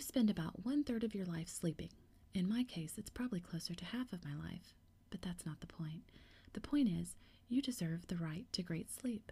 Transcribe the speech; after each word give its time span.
You 0.00 0.04
spend 0.04 0.30
about 0.30 0.64
one 0.64 0.82
third 0.82 1.04
of 1.04 1.14
your 1.14 1.26
life 1.26 1.50
sleeping. 1.50 1.90
In 2.32 2.48
my 2.48 2.64
case, 2.64 2.94
it's 2.96 3.10
probably 3.10 3.38
closer 3.38 3.74
to 3.74 3.84
half 3.84 4.14
of 4.14 4.24
my 4.24 4.32
life. 4.34 4.72
But 5.10 5.20
that's 5.20 5.44
not 5.44 5.60
the 5.60 5.66
point. 5.66 6.04
The 6.54 6.60
point 6.62 6.88
is, 6.88 7.16
you 7.50 7.60
deserve 7.60 8.06
the 8.06 8.16
right 8.16 8.46
to 8.52 8.62
great 8.62 8.90
sleep. 8.90 9.30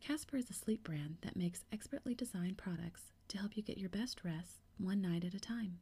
Casper 0.00 0.38
is 0.38 0.50
a 0.50 0.54
sleep 0.54 0.82
brand 0.82 1.18
that 1.20 1.36
makes 1.36 1.64
expertly 1.70 2.16
designed 2.16 2.58
products 2.58 3.12
to 3.28 3.38
help 3.38 3.56
you 3.56 3.62
get 3.62 3.78
your 3.78 3.90
best 3.90 4.24
rest 4.24 4.58
one 4.76 5.00
night 5.00 5.22
at 5.24 5.34
a 5.34 5.38
time. 5.38 5.78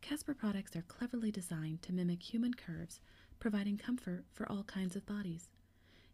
Casper 0.00 0.32
products 0.32 0.76
are 0.76 0.82
cleverly 0.82 1.32
designed 1.32 1.82
to 1.82 1.92
mimic 1.92 2.22
human 2.22 2.54
curves, 2.54 3.00
providing 3.40 3.76
comfort 3.76 4.26
for 4.32 4.48
all 4.48 4.62
kinds 4.62 4.94
of 4.94 5.06
bodies. 5.06 5.48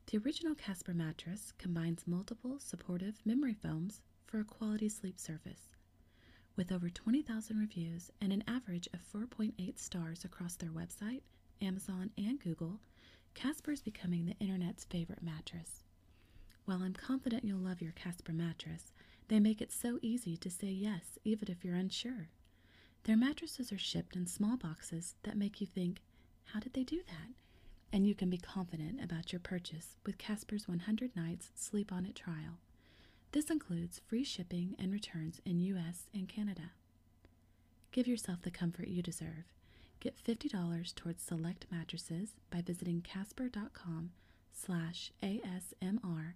The 0.06 0.16
original 0.16 0.54
Casper 0.54 0.94
mattress 0.94 1.52
combines 1.58 2.06
multiple 2.06 2.58
supportive 2.60 3.20
memory 3.26 3.52
foams 3.52 4.00
for 4.24 4.40
a 4.40 4.44
quality 4.44 4.88
sleep 4.88 5.18
surface. 5.18 5.75
With 6.56 6.72
over 6.72 6.88
20,000 6.88 7.58
reviews 7.58 8.10
and 8.18 8.32
an 8.32 8.42
average 8.48 8.88
of 8.94 9.00
4.8 9.12 9.78
stars 9.78 10.24
across 10.24 10.56
their 10.56 10.70
website, 10.70 11.20
Amazon, 11.60 12.10
and 12.16 12.40
Google, 12.40 12.80
Casper 13.34 13.72
is 13.72 13.82
becoming 13.82 14.24
the 14.24 14.38
internet's 14.40 14.84
favorite 14.84 15.22
mattress. 15.22 15.82
While 16.64 16.82
I'm 16.82 16.94
confident 16.94 17.44
you'll 17.44 17.58
love 17.58 17.82
your 17.82 17.92
Casper 17.92 18.32
mattress, 18.32 18.92
they 19.28 19.38
make 19.38 19.60
it 19.60 19.70
so 19.70 19.98
easy 20.00 20.36
to 20.38 20.50
say 20.50 20.68
yes 20.68 21.18
even 21.24 21.50
if 21.50 21.62
you're 21.62 21.74
unsure. 21.74 22.28
Their 23.04 23.18
mattresses 23.18 23.70
are 23.70 23.78
shipped 23.78 24.16
in 24.16 24.26
small 24.26 24.56
boxes 24.56 25.14
that 25.24 25.36
make 25.36 25.60
you 25.60 25.66
think, 25.66 26.00
how 26.46 26.60
did 26.60 26.72
they 26.72 26.84
do 26.84 27.02
that? 27.06 27.34
And 27.92 28.06
you 28.06 28.14
can 28.14 28.30
be 28.30 28.38
confident 28.38 29.04
about 29.04 29.30
your 29.32 29.40
purchase 29.40 29.96
with 30.06 30.16
Casper's 30.18 30.66
100 30.66 31.14
Nights 31.14 31.50
Sleep 31.54 31.92
On 31.92 32.06
It 32.06 32.14
trial. 32.16 32.58
This 33.36 33.50
includes 33.50 34.00
free 34.08 34.24
shipping 34.24 34.76
and 34.78 34.90
returns 34.90 35.42
in 35.44 35.60
US 35.60 36.06
and 36.14 36.26
Canada. 36.26 36.70
Give 37.92 38.06
yourself 38.06 38.40
the 38.40 38.50
comfort 38.50 38.88
you 38.88 39.02
deserve. 39.02 39.52
Get 40.00 40.16
$50 40.16 40.94
towards 40.94 41.22
select 41.22 41.66
mattresses 41.70 42.30
by 42.50 42.62
visiting 42.62 43.02
casper.com 43.02 44.12
slash 44.54 45.12
ASMR 45.22 46.32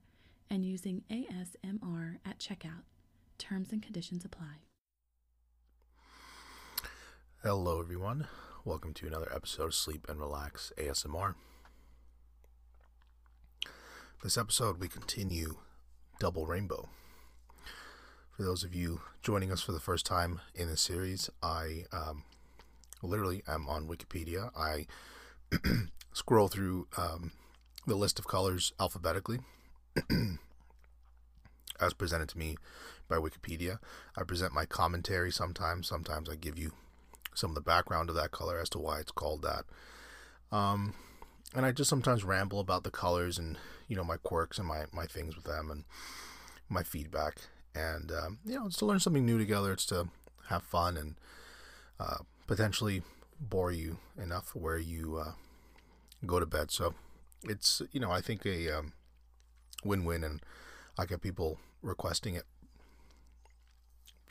and 0.51 0.67
using 0.67 1.03
ASMR 1.11 2.19
at 2.23 2.39
checkout. 2.39 2.85
Terms 3.39 3.73
and 3.73 3.83
conditions 3.83 4.27
apply. 4.27 4.67
Hello, 7.43 7.81
everyone. 7.81 8.27
Welcome 8.67 8.93
to 8.93 9.07
another 9.07 9.33
episode 9.35 9.65
of 9.69 9.75
Sleep 9.75 10.05
and 10.07 10.21
Relax 10.21 10.71
ASMR. 10.77 11.35
This 14.23 14.37
episode, 14.37 14.79
we 14.79 14.89
continue 14.89 15.61
Double 16.21 16.47
Rainbow. 16.47 16.91
For 18.37 18.43
those 18.43 18.63
of 18.63 18.75
you 18.75 19.01
joining 19.23 19.51
us 19.51 19.63
for 19.63 19.73
the 19.73 19.81
first 19.81 20.05
time 20.05 20.43
in 20.55 20.69
this 20.69 20.83
series, 20.83 21.31
I 21.43 21.87
um, 21.93 22.25
literally 23.03 23.43
am 23.49 23.67
on 23.67 23.89
Wikipedia. 23.89 24.51
I 24.55 24.87
scroll 26.13 26.49
through 26.49 26.89
um, 26.99 27.33
the 27.87 27.95
list 27.95 28.19
of 28.19 28.29
colors 28.29 28.75
alphabetically 28.79 29.39
as 31.81 31.95
presented 31.95 32.29
to 32.29 32.39
me 32.39 32.59
by 33.09 33.17
Wikipedia. 33.17 33.79
I 34.15 34.23
present 34.25 34.53
my 34.53 34.67
commentary 34.67 35.33
sometimes. 35.33 35.89
Sometimes 35.89 36.29
I 36.29 36.35
give 36.35 36.59
you 36.59 36.73
some 37.35 37.53
of 37.53 37.55
the 37.55 37.63
background 37.63 38.11
of 38.11 38.17
that 38.17 38.31
color 38.31 38.61
as 38.61 38.69
to 38.71 38.79
why 38.79 39.01
it's 39.01 39.11
called 39.11 39.41
that. 39.41 39.65
Um, 40.55 40.93
and 41.55 41.67
I 41.67 41.73
just 41.73 41.91
sometimes 41.91 42.25
ramble 42.25 42.61
about 42.61 42.85
the 42.85 42.91
colors 42.91 43.39
and 43.39 43.59
you 43.89 43.97
know 43.97 44.05
my 44.05 44.17
quirks 44.17 44.59
and 44.59 44.67
my 44.67 44.85
my 44.93 45.07
things 45.07 45.35
with 45.37 45.45
them 45.45 45.71
and 45.71 45.85
my 46.69 46.83
feedback. 46.83 47.37
And 47.75 48.11
um, 48.13 48.39
you 48.45 48.55
know, 48.59 48.67
it's 48.67 48.77
to 48.79 48.87
learn 48.87 49.01
something 49.01 49.25
new 49.25 49.39
together. 49.39 49.73
It's 49.73 49.87
to 49.87 50.09
have 50.49 50.63
fun 50.63 50.97
and 50.97 51.15
uh, 51.99 52.19
potentially 52.47 53.03
bore 53.41 53.73
you 53.73 53.99
enough 54.21 54.55
where 54.55 54.79
you 54.79 55.17
uh, 55.17 55.33
go 56.27 56.41
to 56.41 56.47
bed. 56.47 56.71
So 56.71 56.95
it's 57.45 57.83
you 57.93 58.01
know 58.01 58.11
I 58.11 58.21
think 58.21 58.47
a 58.47 58.71
um, 58.71 58.93
win-win, 59.85 60.25
and 60.25 60.41
I 60.99 61.07
get 61.07 61.21
people 61.21 61.59
requesting 61.83 62.35
it 62.35 62.45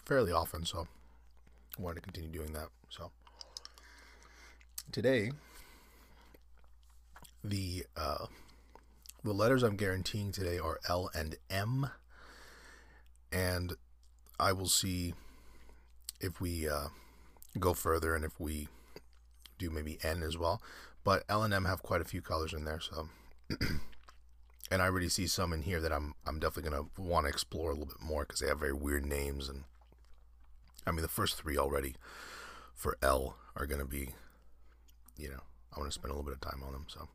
fairly 0.05 0.31
often. 0.31 0.65
So 0.65 0.87
I 1.77 1.81
wanted 1.81 1.95
to 1.95 2.01
continue 2.01 2.29
doing 2.29 2.53
that. 2.53 2.69
So 2.89 3.11
today, 4.91 5.31
the 7.43 7.85
uh, 7.95 8.25
the 9.23 9.33
letters 9.33 9.63
I'm 9.63 9.75
guaranteeing 9.75 10.31
today 10.31 10.57
are 10.57 10.79
L 10.87 11.09
and 11.13 11.35
M, 11.49 11.89
and 13.31 13.73
I 14.39 14.53
will 14.53 14.67
see 14.67 15.13
if 16.21 16.39
we 16.41 16.67
uh, 16.67 16.87
go 17.59 17.73
further 17.73 18.15
and 18.15 18.23
if 18.23 18.39
we 18.39 18.67
do 19.57 19.69
maybe 19.69 19.97
N 20.03 20.23
as 20.23 20.37
well. 20.37 20.61
But 21.03 21.23
L 21.29 21.43
and 21.43 21.53
M 21.53 21.65
have 21.65 21.83
quite 21.83 22.01
a 22.01 22.05
few 22.05 22.21
colors 22.21 22.53
in 22.53 22.65
there, 22.65 22.79
so 22.79 23.09
and 24.71 24.81
I 24.81 24.85
already 24.85 25.09
see 25.09 25.27
some 25.27 25.53
in 25.53 25.63
here 25.63 25.79
that 25.79 25.91
I'm 25.91 26.13
I'm 26.25 26.39
definitely 26.39 26.71
gonna 26.71 26.87
want 26.97 27.25
to 27.25 27.29
explore 27.29 27.71
a 27.71 27.73
little 27.73 27.87
bit 27.87 28.01
more 28.01 28.23
because 28.23 28.39
they 28.39 28.47
have 28.47 28.59
very 28.59 28.73
weird 28.73 29.05
names 29.05 29.49
and 29.49 29.63
I 30.85 30.91
mean 30.91 31.01
the 31.01 31.07
first 31.07 31.37
three 31.37 31.57
already 31.57 31.95
for 32.75 32.97
L 33.01 33.35
are 33.55 33.65
gonna 33.65 33.85
be, 33.85 34.09
you 35.17 35.29
know, 35.29 35.41
I 35.75 35.79
want 35.79 35.91
to 35.91 35.93
spend 35.93 36.11
a 36.11 36.15
little 36.15 36.29
bit 36.29 36.33
of 36.33 36.41
time 36.41 36.63
on 36.65 36.73
them. 36.73 36.85
So 36.87 37.07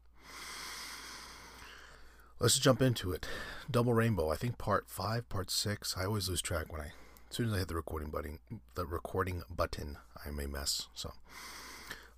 let's 2.38 2.58
jump 2.58 2.82
into 2.82 3.12
it. 3.12 3.26
Double 3.70 3.94
Rainbow. 3.94 4.30
I 4.30 4.36
think 4.36 4.58
part 4.58 4.88
five, 4.88 5.28
part 5.28 5.50
six. 5.50 5.96
I 5.96 6.04
always 6.04 6.28
lose 6.28 6.42
track 6.42 6.72
when 6.72 6.80
I 6.80 6.92
as 7.30 7.36
soon 7.36 7.48
as 7.48 7.54
I 7.54 7.58
hit 7.58 7.68
the 7.68 7.74
recording 7.74 8.10
button. 8.10 8.38
The 8.74 8.86
recording 8.86 9.42
button, 9.50 9.98
I 10.24 10.30
may 10.30 10.46
mess. 10.46 10.88
So 10.94 11.12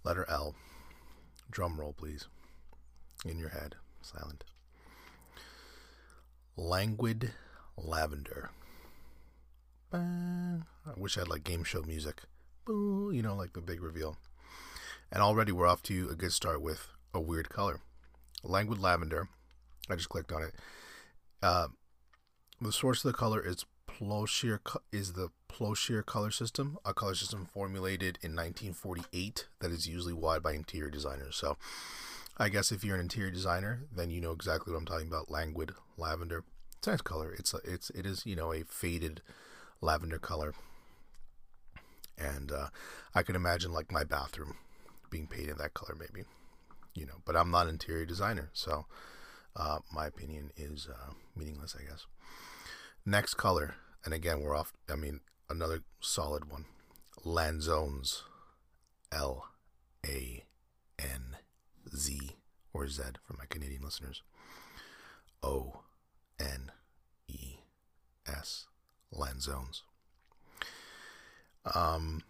letter 0.04 0.27
L. 0.28 0.54
Drum 1.50 1.78
roll, 1.81 1.93
please. 1.93 2.27
In 3.25 3.38
your 3.38 3.50
head, 3.50 3.77
silent. 4.03 4.44
Languid 6.56 7.33
Lavender. 7.77 8.50
I 9.93 10.59
wish 10.97 11.16
I 11.16 11.21
had 11.21 11.28
like 11.28 11.44
game 11.44 11.65
show 11.65 11.83
music. 11.83 12.22
Boo, 12.65 13.10
you 13.12 13.22
know, 13.22 13.34
like 13.34 13.53
the 13.53 13.60
big 13.60 13.83
reveal. 13.83 14.16
And 15.12 15.22
already 15.22 15.53
we're 15.53 15.66
off 15.66 15.83
to 15.84 16.09
a 16.10 16.16
good 16.16 16.33
start 16.33 16.60
with 16.60 16.88
a 17.15 17.21
weird 17.21 17.48
color. 17.48 17.81
Languid 18.43 18.81
Lavender. 18.81 19.28
I 19.88 19.97
just 19.97 20.08
clicked 20.08 20.32
on 20.32 20.42
it. 20.42 20.54
Uh, 21.42 21.69
the 22.60 22.72
source 22.72 23.04
of 23.04 23.12
the 23.12 23.19
color 23.19 23.41
is 23.41 23.64
Plochere 23.88 24.60
is 24.92 25.12
the 25.12 25.30
Plochere 25.50 26.04
color 26.04 26.30
system, 26.30 26.78
a 26.84 26.92
color 26.92 27.14
system 27.14 27.47
formulated 27.47 28.19
in 28.22 28.32
1948 28.32 29.47
that 29.60 29.70
is 29.70 29.86
usually 29.86 30.12
wide 30.12 30.42
by 30.42 30.52
interior 30.52 30.91
designers. 30.91 31.36
So 31.36 31.56
I 32.36 32.48
guess 32.48 32.70
if 32.70 32.84
you're 32.84 32.97
an 32.97 33.00
interior 33.00 33.30
designer, 33.30 33.84
then 33.94 34.10
you 34.10 34.20
know 34.20 34.32
exactly 34.32 34.72
what 34.72 34.78
I'm 34.78 34.86
talking 34.86 35.08
about. 35.08 35.30
Languid 35.30 35.72
lavender. 35.97 36.44
It's 36.78 36.86
a 36.86 36.91
nice 36.91 37.00
color. 37.00 37.32
It's 37.32 37.54
a, 37.54 37.58
it's 37.64 37.91
it 37.91 38.04
is 38.04 38.26
you 38.26 38.36
know 38.36 38.53
a 38.53 38.64
faded 38.64 39.22
lavender 39.80 40.18
color, 40.18 40.53
and 42.18 42.53
uh, 42.53 42.68
I 43.14 43.22
can 43.22 43.36
imagine 43.36 43.72
like 43.72 43.91
my 43.91 44.04
bathroom 44.04 44.56
being 45.10 45.26
painted 45.26 45.56
that 45.58 45.72
color 45.72 45.97
maybe, 45.98 46.26
you 46.94 47.06
know. 47.06 47.22
But 47.24 47.36
I'm 47.36 47.50
not 47.50 47.66
an 47.66 47.70
interior 47.70 48.04
designer, 48.04 48.50
so 48.53 48.84
uh, 49.56 49.78
my 49.92 50.06
opinion 50.06 50.50
is 50.56 50.88
uh, 50.90 51.12
meaningless, 51.34 51.74
I 51.78 51.88
guess. 51.88 52.06
Next 53.04 53.34
color, 53.34 53.74
and 54.04 54.12
again 54.12 54.40
we're 54.40 54.56
off. 54.56 54.72
I 54.88 54.96
mean 54.96 55.20
another 55.48 55.82
solid 56.00 56.50
one. 56.50 56.66
Lanzones. 57.24 58.22
L 59.12 59.48
A 60.04 60.44
N 60.98 61.36
Z 61.94 62.36
or 62.72 62.88
Z 62.88 63.03
for 63.24 63.34
my 63.34 63.44
Canadian 63.48 63.82
listeners. 63.82 64.22
O 65.42 65.82
N 66.38 66.72
E 67.28 67.59
S 68.26 68.66
Lanzones. 69.14 69.82
Um, 71.74 72.22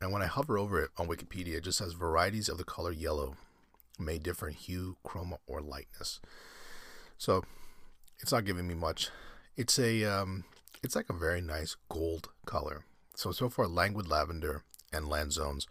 and 0.00 0.12
when 0.12 0.22
I 0.22 0.26
hover 0.26 0.58
over 0.58 0.82
it 0.82 0.90
on 0.96 1.08
Wikipedia, 1.08 1.56
it 1.56 1.64
just 1.64 1.78
says 1.78 1.92
varieties 1.92 2.48
of 2.48 2.58
the 2.58 2.64
color 2.64 2.92
yellow 2.92 3.36
may 3.98 4.18
differ 4.18 4.48
in 4.48 4.54
hue, 4.54 4.96
chroma, 5.04 5.38
or 5.46 5.60
lightness. 5.60 6.20
So 7.18 7.44
it's 8.20 8.32
not 8.32 8.44
giving 8.44 8.66
me 8.66 8.74
much. 8.74 9.10
It's 9.56 9.78
a 9.78 10.04
um, 10.04 10.44
it's 10.82 10.96
like 10.96 11.08
a 11.08 11.14
very 11.14 11.40
nice 11.40 11.76
gold 11.88 12.28
color. 12.44 12.84
So 13.14 13.32
so 13.32 13.48
far, 13.48 13.66
languid 13.66 14.08
lavender 14.08 14.64
and 14.92 15.06
lanzones 15.06 15.66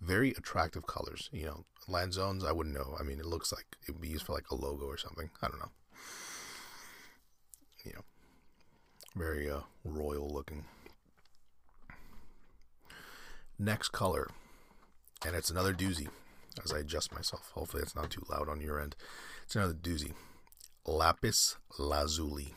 very 0.00 0.30
attractive 0.30 0.86
colors. 0.86 1.28
You 1.32 1.46
know, 1.46 1.64
land 1.88 2.12
zones, 2.12 2.44
I 2.44 2.52
wouldn't 2.52 2.74
know. 2.74 2.96
I 2.98 3.02
mean, 3.02 3.18
it 3.18 3.26
looks 3.26 3.52
like 3.52 3.66
it 3.86 3.92
would 3.92 4.00
be 4.00 4.08
used 4.08 4.26
for 4.26 4.32
like 4.32 4.50
a 4.50 4.54
logo 4.54 4.86
or 4.86 4.98
something. 4.98 5.30
I 5.42 5.48
don't 5.48 5.58
know. 5.58 5.70
You 7.84 7.92
know, 7.94 8.04
very 9.14 9.50
uh, 9.50 9.60
royal 9.84 10.28
looking. 10.28 10.64
Next 13.58 13.88
color, 13.88 14.28
and 15.24 15.34
it's 15.34 15.50
another 15.50 15.72
doozy 15.72 16.08
as 16.64 16.72
I 16.72 16.78
adjust 16.80 17.14
myself. 17.14 17.50
Hopefully, 17.54 17.82
it's 17.82 17.94
not 17.96 18.10
too 18.10 18.24
loud 18.30 18.48
on 18.48 18.60
your 18.60 18.80
end. 18.80 18.96
It's 19.44 19.56
another 19.56 19.74
doozy. 19.74 20.12
Lapis 20.86 21.56
lazuli. 21.78 22.54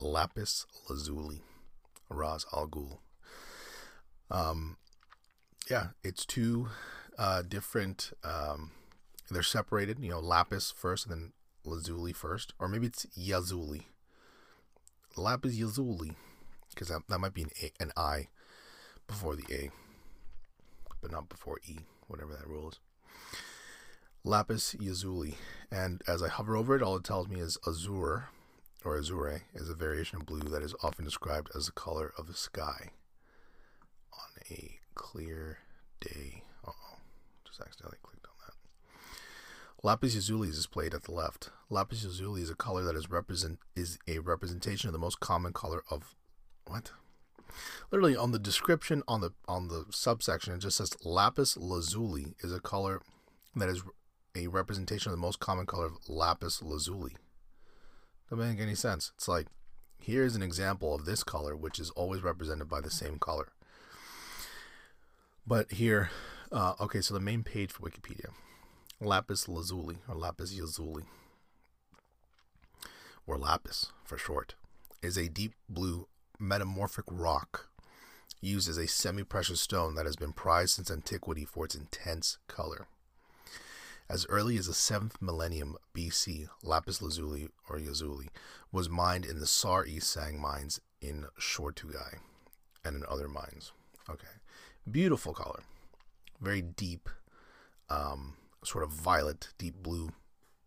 Lapis 0.00 0.66
lazuli. 0.88 1.42
Ras 2.08 2.46
Al 2.52 2.68
Ghul. 2.68 2.98
Um, 4.30 4.76
yeah, 5.70 5.88
it's 6.02 6.24
two 6.24 6.68
uh, 7.18 7.42
different. 7.42 8.12
Um, 8.24 8.72
they're 9.30 9.42
separated. 9.42 9.98
You 9.98 10.10
know, 10.10 10.20
lapis 10.20 10.72
first, 10.74 11.06
and 11.06 11.12
then 11.12 11.32
lazuli 11.64 12.12
first, 12.12 12.54
or 12.58 12.68
maybe 12.68 12.86
it's 12.86 13.06
yazuli. 13.18 13.84
Lapis 15.16 15.58
lazuli, 15.60 16.12
because 16.70 16.88
that, 16.88 17.02
that 17.08 17.18
might 17.18 17.34
be 17.34 17.42
an, 17.42 17.50
a, 17.62 17.72
an 17.80 17.92
I 17.96 18.28
before 19.06 19.34
the 19.34 19.44
A, 19.52 19.70
but 21.00 21.10
not 21.10 21.28
before 21.28 21.58
E, 21.66 21.80
whatever 22.06 22.32
that 22.32 22.46
rule 22.46 22.70
is. 22.70 22.78
Lapis 24.24 24.74
lazuli, 24.78 25.36
and 25.70 26.02
as 26.06 26.22
I 26.22 26.28
hover 26.28 26.56
over 26.56 26.76
it, 26.76 26.82
all 26.82 26.96
it 26.96 27.04
tells 27.04 27.28
me 27.28 27.40
is 27.40 27.56
azure, 27.66 28.28
or 28.84 28.98
azure, 28.98 29.42
is 29.54 29.70
a 29.70 29.74
variation 29.74 30.18
of 30.18 30.26
blue 30.26 30.40
that 30.40 30.62
is 30.62 30.74
often 30.82 31.04
described 31.04 31.50
as 31.56 31.66
the 31.66 31.72
color 31.72 32.12
of 32.18 32.26
the 32.26 32.34
sky 32.34 32.90
on 34.12 34.42
a 34.50 34.80
clear 34.94 35.58
day. 36.00 36.42
oh, 36.66 36.72
just 37.46 37.60
accidentally 37.60 37.98
clicked 38.02 38.26
on 38.26 38.32
that. 38.46 38.54
Lapis 39.82 40.14
lazuli 40.14 40.48
is 40.48 40.56
displayed 40.56 40.94
at 40.94 41.04
the 41.04 41.12
left. 41.12 41.50
Lapis 41.70 42.04
lazuli 42.04 42.42
is 42.42 42.50
a 42.50 42.56
color 42.56 42.82
that 42.82 42.96
is 42.96 43.08
represent 43.08 43.60
is 43.76 43.98
a 44.08 44.18
representation 44.18 44.88
of 44.88 44.92
the 44.92 44.98
most 44.98 45.20
common 45.20 45.52
color 45.52 45.82
of 45.90 46.14
what? 46.66 46.90
Literally 47.90 48.16
on 48.16 48.32
the 48.32 48.38
description 48.38 49.02
on 49.08 49.20
the 49.20 49.32
on 49.46 49.68
the 49.68 49.86
subsection 49.90 50.54
it 50.54 50.58
just 50.58 50.76
says 50.76 50.96
lapis 51.04 51.56
lazuli 51.56 52.34
is 52.40 52.52
a 52.52 52.60
color 52.60 53.00
that 53.56 53.68
is 53.68 53.82
a 54.34 54.46
representation 54.46 55.10
of 55.10 55.16
the 55.16 55.20
most 55.20 55.40
common 55.40 55.66
color 55.66 55.86
of 55.86 55.98
lapis 56.06 56.62
lazuli. 56.62 57.16
Doesn't 58.30 58.48
make 58.48 58.60
any 58.60 58.74
sense. 58.74 59.12
It's 59.16 59.28
like 59.28 59.46
here's 60.00 60.36
an 60.36 60.42
example 60.42 60.94
of 60.94 61.04
this 61.04 61.24
color 61.24 61.56
which 61.56 61.78
is 61.78 61.90
always 61.90 62.22
represented 62.22 62.68
by 62.68 62.80
the 62.80 62.90
same 62.90 63.18
color. 63.18 63.48
But 65.46 65.72
here, 65.72 66.10
uh, 66.52 66.74
okay, 66.80 67.00
so 67.00 67.14
the 67.14 67.20
main 67.20 67.42
page 67.42 67.72
for 67.72 67.88
Wikipedia, 67.88 68.30
lapis 69.00 69.48
lazuli 69.48 69.96
or 70.06 70.14
lapis 70.14 70.58
lazuli, 70.58 71.04
or 73.26 73.38
lapis 73.38 73.92
for 74.04 74.18
short, 74.18 74.54
is 75.02 75.16
a 75.16 75.28
deep 75.28 75.54
blue 75.68 76.06
metamorphic 76.38 77.04
rock 77.10 77.68
used 78.40 78.68
as 78.68 78.78
a 78.78 78.86
semi-precious 78.86 79.60
stone 79.60 79.94
that 79.94 80.06
has 80.06 80.16
been 80.16 80.32
prized 80.32 80.74
since 80.74 80.90
antiquity 80.90 81.44
for 81.44 81.64
its 81.64 81.74
intense 81.74 82.38
color. 82.46 82.86
As 84.08 84.26
early 84.28 84.56
as 84.56 84.66
the 84.66 84.72
7th 84.72 85.20
millennium 85.20 85.76
BC, 85.94 86.48
lapis 86.62 87.02
lazuli 87.02 87.48
or 87.68 87.78
yazuli 87.78 88.28
was 88.72 88.88
mined 88.88 89.26
in 89.26 89.38
the 89.38 89.46
Sar 89.46 89.84
e 89.84 90.00
Sang 90.00 90.40
mines 90.40 90.80
in 91.00 91.26
Shortugai 91.38 92.18
and 92.84 92.96
in 92.96 93.04
other 93.08 93.28
mines. 93.28 93.72
Okay. 94.08 94.26
Beautiful 94.90 95.34
color. 95.34 95.60
Very 96.40 96.62
deep, 96.62 97.10
um, 97.90 98.34
sort 98.64 98.84
of 98.84 98.90
violet, 98.90 99.48
deep 99.58 99.74
blue, 99.82 100.10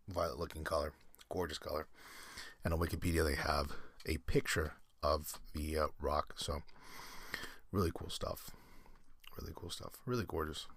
violet 0.08 0.38
looking 0.38 0.64
color. 0.64 0.94
Gorgeous 1.30 1.58
color. 1.58 1.88
And 2.64 2.74
on 2.74 2.80
Wikipedia, 2.80 3.26
they 3.26 3.36
have 3.36 3.72
a 4.06 4.18
picture 4.18 4.74
of 5.04 5.40
the 5.54 5.78
uh, 5.78 5.88
rock. 6.00 6.34
So, 6.38 6.62
really 7.72 7.92
cool 7.94 8.10
stuff. 8.10 8.52
Really 9.40 9.54
cool 9.56 9.70
stuff. 9.70 9.94
Really 10.06 10.26
gorgeous. 10.28 10.68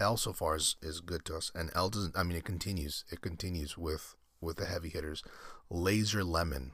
L 0.00 0.16
so 0.16 0.32
far 0.32 0.56
is, 0.56 0.76
is 0.82 1.00
good 1.00 1.24
to 1.24 1.36
us, 1.36 1.50
and 1.54 1.70
L 1.74 1.88
doesn't. 1.88 2.16
I 2.16 2.22
mean, 2.22 2.36
it 2.36 2.44
continues. 2.44 3.04
It 3.10 3.20
continues 3.20 3.78
with 3.78 4.14
with 4.40 4.56
the 4.56 4.66
heavy 4.66 4.88
hitters. 4.88 5.22
Laser 5.70 6.22
lemon. 6.22 6.72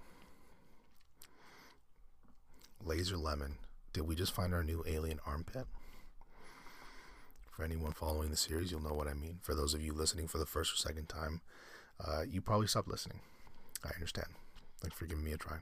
Laser 2.85 3.17
lemon. 3.17 3.59
Did 3.93 4.03
we 4.03 4.17
just 4.17 4.35
find 4.35 4.53
our 4.53 4.65
new 4.65 4.83
alien 4.87 5.21
armpit? 5.27 5.67
For 7.51 7.65
anyone 7.65 7.93
following 7.93 8.31
the 8.31 8.37
series, 8.37 8.71
you'll 8.71 8.83
know 8.83 8.95
what 8.95 9.07
I 9.07 9.15
mean. 9.15 9.39
For 9.43 9.55
those 9.55 9.75
of 9.75 9.83
you 9.83 9.93
listening 9.93 10.27
for 10.27 10.39
the 10.39 10.47
first 10.47 10.73
or 10.73 10.77
second 10.77 11.09
time, 11.09 11.43
uh, 12.05 12.23
you 12.29 12.41
probably 12.41 12.67
stopped 12.67 12.89
listening. 12.89 13.21
I 13.85 13.91
understand. 13.95 14.29
Thanks 14.81 14.97
for 14.97 15.07
giving 15.07 15.25
me 15.25 15.33
a 15.33 15.37
try. 15.37 15.59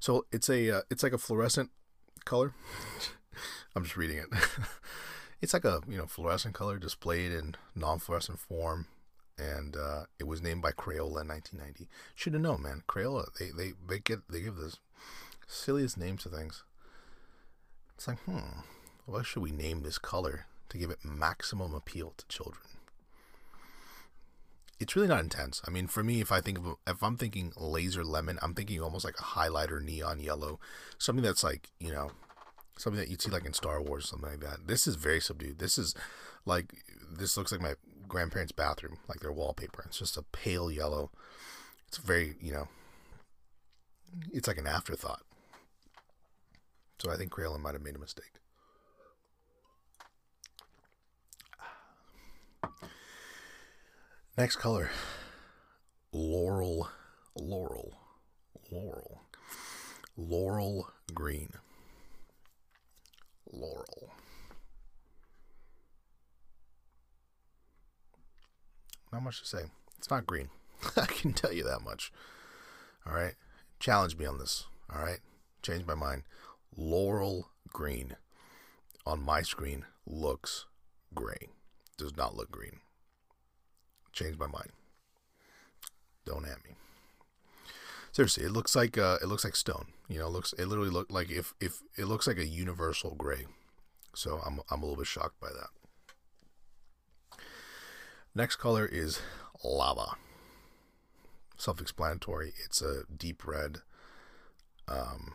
So 0.00 0.24
it's 0.32 0.48
a 0.48 0.78
uh, 0.78 0.82
it's 0.90 1.02
like 1.02 1.12
a 1.12 1.18
fluorescent 1.18 1.70
color. 2.24 2.54
I'm 3.76 3.84
just 3.84 3.98
reading 3.98 4.16
it. 4.16 4.28
it's 5.42 5.52
like 5.52 5.66
a 5.66 5.82
you 5.86 5.98
know 5.98 6.06
fluorescent 6.06 6.54
color 6.54 6.78
displayed 6.78 7.32
in 7.32 7.54
non-fluorescent 7.74 8.38
form, 8.38 8.86
and 9.38 9.76
uh, 9.76 10.04
it 10.18 10.26
was 10.26 10.40
named 10.40 10.62
by 10.62 10.72
Crayola 10.72 11.20
in 11.20 11.28
1990. 11.28 11.88
Should 12.14 12.32
have 12.32 12.42
known, 12.42 12.62
man. 12.62 12.82
Crayola 12.88 13.26
they 13.38 13.50
they 13.50 13.72
they 13.86 13.98
get 13.98 14.20
they 14.30 14.40
give 14.40 14.56
this 14.56 14.78
silliest 15.46 15.98
names 15.98 16.22
to 16.22 16.30
things. 16.30 16.64
It's 17.94 18.08
like, 18.08 18.18
hmm, 18.20 18.60
what 19.04 19.26
should 19.26 19.42
we 19.42 19.50
name 19.50 19.82
this 19.82 19.98
color 19.98 20.46
to 20.70 20.78
give 20.78 20.90
it 20.90 21.04
maximum 21.04 21.74
appeal 21.74 22.14
to 22.16 22.26
children? 22.28 22.64
It's 24.80 24.96
really 24.96 25.08
not 25.08 25.20
intense. 25.20 25.60
I 25.66 25.70
mean, 25.70 25.86
for 25.86 26.02
me, 26.02 26.22
if 26.22 26.32
I 26.32 26.40
think 26.40 26.58
of 26.58 26.76
if 26.86 27.02
I'm 27.02 27.18
thinking 27.18 27.52
laser 27.56 28.02
lemon, 28.02 28.38
I'm 28.40 28.54
thinking 28.54 28.80
almost 28.80 29.04
like 29.04 29.18
a 29.20 29.22
highlighter 29.22 29.82
neon 29.82 30.20
yellow, 30.20 30.58
something 30.98 31.22
that's 31.22 31.44
like 31.44 31.70
you 31.78 31.92
know, 31.92 32.10
something 32.78 32.98
that 32.98 33.08
you'd 33.10 33.20
see 33.20 33.30
like 33.30 33.44
in 33.44 33.52
Star 33.52 33.80
Wars, 33.82 34.08
something 34.08 34.30
like 34.30 34.40
that. 34.40 34.66
This 34.66 34.86
is 34.86 34.96
very 34.96 35.20
subdued. 35.20 35.58
This 35.58 35.76
is 35.78 35.94
like 36.46 36.72
this 37.12 37.36
looks 37.36 37.52
like 37.52 37.60
my 37.60 37.74
grandparents' 38.08 38.52
bathroom, 38.52 38.96
like 39.06 39.20
their 39.20 39.32
wallpaper. 39.32 39.84
It's 39.86 39.98
just 39.98 40.16
a 40.16 40.22
pale 40.22 40.70
yellow. 40.70 41.10
It's 41.86 41.98
very 41.98 42.36
you 42.40 42.52
know, 42.52 42.68
it's 44.32 44.48
like 44.48 44.58
an 44.58 44.66
afterthought. 44.66 45.22
So 46.98 47.10
I 47.10 47.16
think 47.16 47.30
Crayola 47.30 47.60
might 47.60 47.74
have 47.74 47.82
made 47.82 47.96
a 47.96 48.00
mistake. 48.00 48.32
Next 54.38 54.56
color 54.56 54.90
Laurel, 56.12 56.88
Laurel, 57.36 57.98
Laurel, 58.70 59.22
Laurel 60.16 60.88
green. 61.12 61.50
Laurel. 63.52 64.12
Not 69.12 69.22
much 69.22 69.40
to 69.40 69.46
say. 69.46 69.64
It's 69.98 70.10
not 70.10 70.26
green. 70.26 70.50
I 70.96 71.06
can 71.06 71.32
tell 71.32 71.52
you 71.52 71.64
that 71.64 71.82
much. 71.82 72.12
All 73.06 73.12
right. 73.12 73.34
Challenge 73.80 74.16
me 74.16 74.26
on 74.26 74.38
this. 74.38 74.66
All 74.92 75.02
right. 75.02 75.18
Change 75.62 75.84
my 75.86 75.94
mind. 75.94 76.22
Laurel 76.76 77.48
green 77.72 78.16
on 79.04 79.20
my 79.22 79.42
screen 79.42 79.84
looks 80.06 80.66
gray. 81.14 81.48
Does 81.96 82.16
not 82.16 82.36
look 82.36 82.50
green. 82.50 82.80
Change 84.20 84.38
my 84.38 84.46
mind. 84.46 84.70
Don't 86.26 86.44
at 86.44 86.62
me. 86.62 86.76
Seriously, 88.12 88.44
it 88.44 88.52
looks 88.52 88.76
like 88.76 88.98
uh, 88.98 89.16
it 89.22 89.26
looks 89.26 89.44
like 89.44 89.56
stone. 89.56 89.86
You 90.08 90.18
know, 90.18 90.26
it 90.26 90.32
looks 90.32 90.52
it 90.52 90.66
literally 90.66 90.90
looked 90.90 91.10
like 91.10 91.30
if 91.30 91.54
if 91.58 91.80
it 91.96 92.04
looks 92.04 92.26
like 92.26 92.36
a 92.36 92.46
universal 92.46 93.14
gray. 93.14 93.46
So 94.14 94.42
I'm 94.44 94.60
I'm 94.70 94.82
a 94.82 94.84
little 94.84 94.98
bit 94.98 95.06
shocked 95.06 95.40
by 95.40 95.48
that. 95.48 97.40
Next 98.34 98.56
color 98.56 98.84
is 98.84 99.22
lava. 99.64 100.16
Self-explanatory. 101.56 102.52
It's 102.62 102.82
a 102.82 103.04
deep 103.16 103.46
red. 103.46 103.78
Um, 104.86 105.32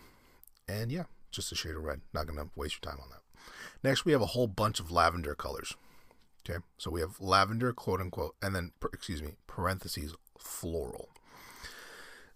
and 0.68 0.92
yeah, 0.92 1.06
just 1.32 1.52
a 1.52 1.56
shade 1.56 1.76
of 1.76 1.84
red. 1.84 2.02
Not 2.14 2.28
to 2.28 2.50
waste 2.56 2.80
your 2.82 2.92
time 2.92 3.02
on 3.02 3.10
that. 3.10 3.22
Next, 3.84 4.06
we 4.06 4.12
have 4.12 4.22
a 4.22 4.28
whole 4.28 4.48
bunch 4.48 4.80
of 4.80 4.92
lavender 4.92 5.34
colors. 5.34 5.74
Okay, 6.48 6.60
so 6.78 6.92
we 6.92 7.02
have 7.02 7.20
lavender, 7.20 7.74
quote 7.74 8.00
unquote, 8.00 8.36
and 8.42 8.56
then, 8.56 8.72
excuse 8.94 9.24
me, 9.24 9.32
parentheses, 9.48 10.14
floral. 10.38 11.10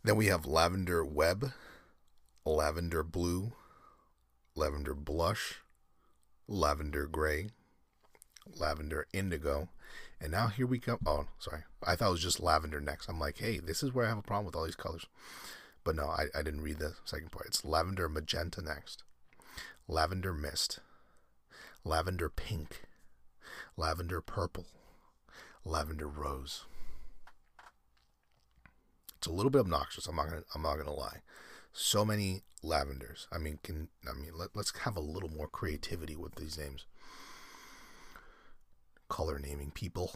Then 0.04 0.16
we 0.16 0.28
have 0.28 0.46
lavender 0.46 1.06
web, 1.06 1.52
lavender 2.44 3.04
blue, 3.04 3.52
lavender 4.56 4.96
blush, 4.96 5.60
lavender 6.48 7.06
gray, 7.06 7.50
lavender 8.58 9.06
indigo, 9.14 9.70
and 10.22 10.32
now 10.32 10.48
here 10.48 10.66
we 10.66 10.80
come. 10.80 11.00
Oh, 11.06 11.28
sorry. 11.38 11.64
I 11.86 11.96
thought 11.96 12.10
it 12.10 12.12
was 12.12 12.22
just 12.22 12.40
lavender 12.40 12.82
next. 12.82 13.10
I'm 13.10 13.20
like, 13.20 13.38
hey, 13.38 13.60
this 13.60 13.84
is 13.84 13.94
where 13.94 14.06
I 14.06 14.10
have 14.10 14.18
a 14.18 14.24
problem 14.24 14.46
with 14.46 14.56
all 14.56 14.66
these 14.66 14.76
colors. 14.76 15.06
But 15.84 15.96
no, 15.96 16.08
I, 16.08 16.26
I 16.36 16.42
didn't 16.42 16.62
read 16.62 16.80
the 16.80 16.96
second 17.06 17.32
part. 17.32 17.48
It's 17.48 17.64
lavender 17.64 18.10
magenta 18.10 18.62
next. 18.62 19.04
Lavender 19.88 20.34
mist. 20.34 20.80
Lavender 21.86 22.30
pink. 22.30 22.82
Lavender 23.80 24.20
purple. 24.20 24.66
Lavender 25.64 26.06
rose. 26.06 26.66
It's 29.18 29.26
a 29.26 29.32
little 29.32 29.50
bit 29.50 29.60
obnoxious. 29.60 30.06
I'm 30.06 30.18
not 30.18 30.28
gonna 30.28 30.44
I'm 30.54 30.64
not 30.64 30.76
gonna 30.76 30.92
lie. 30.92 31.20
So 31.72 32.04
many 32.04 32.42
lavenders. 32.62 33.28
I 33.32 33.38
mean, 33.38 33.60
can 33.64 33.88
I 34.06 34.12
mean 34.12 34.32
let, 34.36 34.50
let's 34.54 34.78
have 34.80 34.98
a 34.98 35.00
little 35.00 35.30
more 35.30 35.48
creativity 35.48 36.18
with 36.18 36.36
these 36.36 36.58
names. 36.58 36.88
Color 39.08 39.40
naming 39.40 39.72
people. 39.72 40.12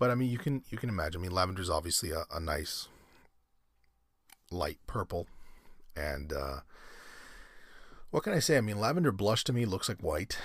But 0.00 0.10
I 0.10 0.16
mean, 0.16 0.30
you 0.30 0.38
can 0.38 0.64
you 0.68 0.78
can 0.78 0.88
imagine. 0.88 1.20
I 1.20 1.22
mean, 1.22 1.32
lavender 1.32 1.62
is 1.62 1.70
obviously 1.70 2.10
a, 2.10 2.24
a 2.34 2.40
nice 2.40 2.88
light 4.50 4.78
purple. 4.88 5.28
And 5.94 6.32
uh, 6.32 6.60
what 8.10 8.24
can 8.24 8.32
I 8.32 8.40
say? 8.40 8.56
I 8.56 8.62
mean, 8.62 8.80
lavender 8.80 9.12
blush 9.12 9.44
to 9.44 9.52
me 9.52 9.64
looks 9.64 9.88
like 9.88 10.00
white. 10.00 10.36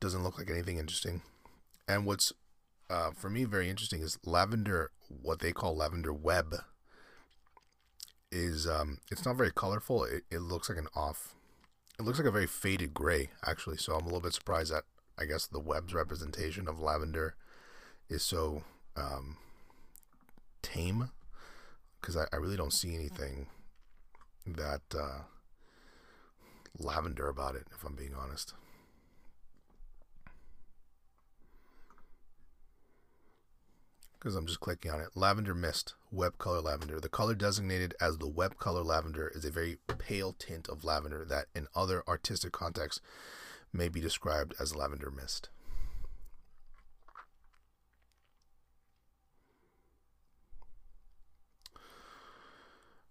Doesn't 0.00 0.22
look 0.22 0.38
like 0.38 0.50
anything 0.50 0.78
interesting. 0.78 1.22
And 1.88 2.04
what's 2.06 2.32
uh, 2.90 3.10
for 3.10 3.28
me 3.28 3.44
very 3.44 3.68
interesting 3.68 4.00
is 4.00 4.18
lavender, 4.24 4.90
what 5.08 5.40
they 5.40 5.52
call 5.52 5.76
lavender 5.76 6.12
web, 6.12 6.54
is 8.30 8.66
um, 8.66 8.98
it's 9.10 9.24
not 9.24 9.36
very 9.36 9.50
colorful. 9.52 10.04
It, 10.04 10.24
it 10.30 10.40
looks 10.40 10.68
like 10.68 10.78
an 10.78 10.88
off. 10.94 11.34
It 11.98 12.02
looks 12.02 12.18
like 12.18 12.28
a 12.28 12.32
very 12.32 12.46
faded 12.46 12.94
gray, 12.94 13.30
actually. 13.46 13.76
So 13.76 13.94
I'm 13.94 14.02
a 14.02 14.04
little 14.04 14.20
bit 14.20 14.34
surprised 14.34 14.72
that 14.72 14.84
I 15.18 15.24
guess 15.24 15.46
the 15.46 15.58
web's 15.58 15.92
representation 15.94 16.68
of 16.68 16.80
lavender 16.80 17.34
is 18.08 18.22
so 18.22 18.62
um, 18.96 19.36
tame 20.62 21.10
because 22.00 22.16
I, 22.16 22.24
I 22.32 22.36
really 22.36 22.56
don't 22.56 22.72
see 22.72 22.94
anything 22.94 23.48
that 24.46 24.82
uh, 24.96 25.22
lavender 26.78 27.28
about 27.28 27.56
it, 27.56 27.66
if 27.74 27.84
I'm 27.84 27.94
being 27.96 28.14
honest. 28.14 28.54
Because 34.18 34.34
I'm 34.34 34.46
just 34.46 34.60
clicking 34.60 34.90
on 34.90 35.00
it. 35.00 35.10
Lavender 35.14 35.54
Mist, 35.54 35.94
web 36.10 36.38
color 36.38 36.60
lavender. 36.60 36.98
The 36.98 37.08
color 37.08 37.34
designated 37.34 37.94
as 38.00 38.18
the 38.18 38.26
web 38.26 38.58
color 38.58 38.82
lavender 38.82 39.30
is 39.32 39.44
a 39.44 39.50
very 39.50 39.78
pale 39.98 40.34
tint 40.36 40.68
of 40.68 40.82
lavender 40.82 41.24
that, 41.24 41.46
in 41.54 41.68
other 41.74 42.02
artistic 42.08 42.50
contexts, 42.52 43.00
may 43.72 43.88
be 43.88 44.00
described 44.00 44.54
as 44.58 44.74
lavender 44.74 45.10
mist. 45.10 45.50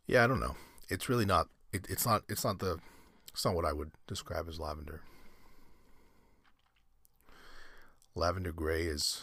Yeah, 0.08 0.24
I 0.24 0.28
don't 0.28 0.40
know. 0.40 0.56
It's 0.90 1.10
really 1.10 1.26
not. 1.26 1.48
It, 1.74 1.86
it's 1.90 2.06
not. 2.06 2.24
It's 2.30 2.44
not 2.44 2.60
the. 2.60 2.80
It's 3.34 3.46
not 3.46 3.56
what 3.56 3.66
I 3.66 3.74
would 3.74 3.92
describe 4.08 4.48
as 4.48 4.60
lavender. 4.60 5.02
Lavender 8.16 8.52
gray 8.52 8.84
is 8.84 9.22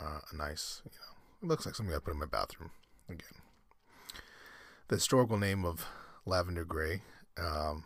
uh, 0.00 0.20
a 0.30 0.36
nice. 0.36 0.82
You 0.84 0.90
know, 0.98 1.15
it 1.42 1.46
looks 1.46 1.66
like 1.66 1.74
something 1.74 1.94
I 1.94 1.98
put 1.98 2.14
in 2.14 2.20
my 2.20 2.26
bathroom. 2.26 2.70
Again, 3.08 3.40
the 4.88 4.96
historical 4.96 5.38
name 5.38 5.64
of 5.64 5.86
lavender 6.24 6.64
gray. 6.64 7.02
Um, 7.38 7.84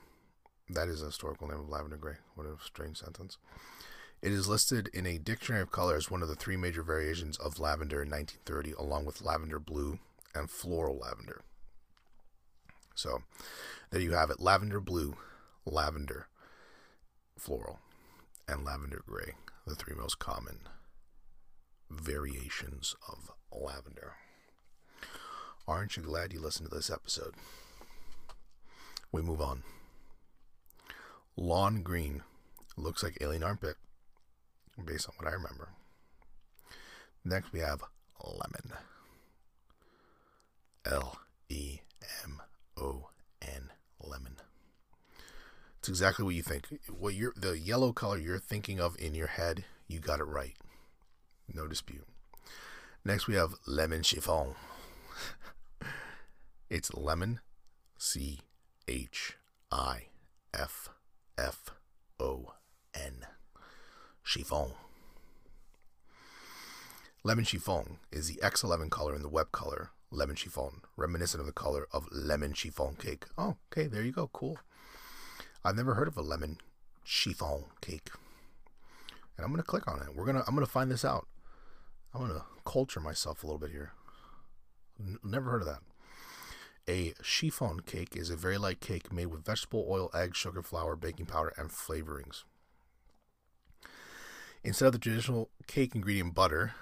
that 0.68 0.88
is 0.88 1.02
a 1.02 1.06
historical 1.06 1.48
name 1.48 1.60
of 1.60 1.68
lavender 1.68 1.96
gray. 1.96 2.16
What 2.34 2.46
a 2.46 2.56
strange 2.64 2.98
sentence. 2.98 3.38
It 4.22 4.32
is 4.32 4.48
listed 4.48 4.88
in 4.92 5.06
a 5.06 5.18
dictionary 5.18 5.62
of 5.62 5.72
color 5.72 5.96
as 5.96 6.10
one 6.10 6.22
of 6.22 6.28
the 6.28 6.34
three 6.34 6.56
major 6.56 6.82
variations 6.82 7.38
of 7.38 7.58
lavender 7.58 8.02
in 8.02 8.10
1930, 8.10 8.72
along 8.72 9.06
with 9.06 9.22
lavender 9.22 9.58
blue 9.58 9.98
and 10.34 10.50
floral 10.50 10.98
lavender. 10.98 11.40
So 12.94 13.22
there 13.90 14.00
you 14.00 14.12
have 14.12 14.30
it 14.30 14.40
lavender 14.40 14.78
blue, 14.78 15.16
lavender, 15.64 16.28
floral, 17.38 17.78
and 18.46 18.64
lavender 18.64 19.02
gray, 19.06 19.32
the 19.66 19.74
three 19.74 19.94
most 19.94 20.18
common 20.18 20.60
variations 21.90 22.94
of 23.08 23.30
lavender. 23.52 24.14
Aren't 25.66 25.96
you 25.96 26.02
glad 26.02 26.32
you 26.32 26.40
listened 26.40 26.68
to 26.68 26.74
this 26.74 26.90
episode? 26.90 27.34
We 29.12 29.22
move 29.22 29.40
on. 29.40 29.62
Lawn 31.36 31.82
green 31.82 32.22
looks 32.76 33.02
like 33.02 33.18
alien 33.20 33.42
armpit, 33.42 33.76
based 34.84 35.08
on 35.08 35.14
what 35.16 35.28
I 35.28 35.34
remember. 35.34 35.70
Next, 37.24 37.52
we 37.52 37.60
have 37.60 37.82
lemon. 38.24 38.72
L 40.84 41.18
E 41.48 41.80
M 42.24 42.40
O 42.76 43.10
N 43.42 43.70
lemon. 44.02 44.36
It's 45.78 45.88
exactly 45.88 46.24
what 46.24 46.34
you 46.34 46.42
think. 46.42 46.66
What 46.88 47.14
you're 47.14 47.34
the 47.36 47.58
yellow 47.58 47.92
color 47.92 48.18
you're 48.18 48.38
thinking 48.38 48.80
of 48.80 48.96
in 48.98 49.14
your 49.14 49.28
head, 49.28 49.64
you 49.88 49.98
got 49.98 50.20
it 50.20 50.24
right. 50.24 50.56
No 51.52 51.66
dispute. 51.66 52.06
Next 53.04 53.26
we 53.26 53.34
have 53.34 53.54
lemon 53.66 54.02
chiffon. 54.02 54.54
it's 56.70 56.92
lemon 56.92 57.40
C 57.96 58.40
H 58.86 59.36
I 59.70 60.08
F 60.52 60.90
F 61.38 61.70
O 62.18 62.52
N. 62.94 63.26
Chiffon. 64.22 64.72
Lemon 67.24 67.44
chiffon 67.44 67.98
is 68.12 68.28
the 68.28 68.40
X11 68.42 68.90
color 68.90 69.14
in 69.14 69.22
the 69.22 69.28
web 69.28 69.50
color 69.50 69.90
lemon 70.10 70.36
chiffon, 70.36 70.82
reminiscent 70.96 71.40
of 71.40 71.46
the 71.46 71.52
color 71.52 71.86
of 71.92 72.08
lemon 72.10 72.52
chiffon 72.52 72.96
cake. 72.96 73.24
Oh, 73.38 73.56
okay, 73.72 73.86
there 73.86 74.02
you 74.02 74.12
go. 74.12 74.28
Cool. 74.32 74.58
I've 75.64 75.76
never 75.76 75.94
heard 75.94 76.08
of 76.08 76.16
a 76.16 76.22
lemon 76.22 76.58
chiffon 77.04 77.64
cake. 77.80 78.10
And 79.36 79.44
I'm 79.44 79.52
gonna 79.52 79.62
click 79.62 79.88
on 79.88 80.02
it. 80.02 80.14
We're 80.14 80.26
gonna 80.26 80.44
I'm 80.46 80.54
gonna 80.54 80.66
find 80.66 80.90
this 80.90 81.04
out. 81.04 81.26
I'm 82.14 82.22
gonna 82.22 82.44
culture 82.64 83.00
myself 83.00 83.42
a 83.42 83.46
little 83.46 83.58
bit 83.58 83.70
here. 83.70 83.92
N- 84.98 85.18
never 85.22 85.50
heard 85.50 85.62
of 85.62 85.68
that. 85.68 85.82
A 86.88 87.14
chiffon 87.22 87.80
cake 87.80 88.16
is 88.16 88.30
a 88.30 88.36
very 88.36 88.58
light 88.58 88.80
cake 88.80 89.12
made 89.12 89.26
with 89.26 89.44
vegetable 89.44 89.86
oil, 89.88 90.10
egg, 90.12 90.34
sugar, 90.34 90.62
flour, 90.62 90.96
baking 90.96 91.26
powder, 91.26 91.52
and 91.56 91.70
flavorings. 91.70 92.42
Instead 94.64 94.86
of 94.86 94.92
the 94.92 94.98
traditional 94.98 95.50
cake 95.66 95.94
ingredient 95.94 96.34
butter 96.34 96.74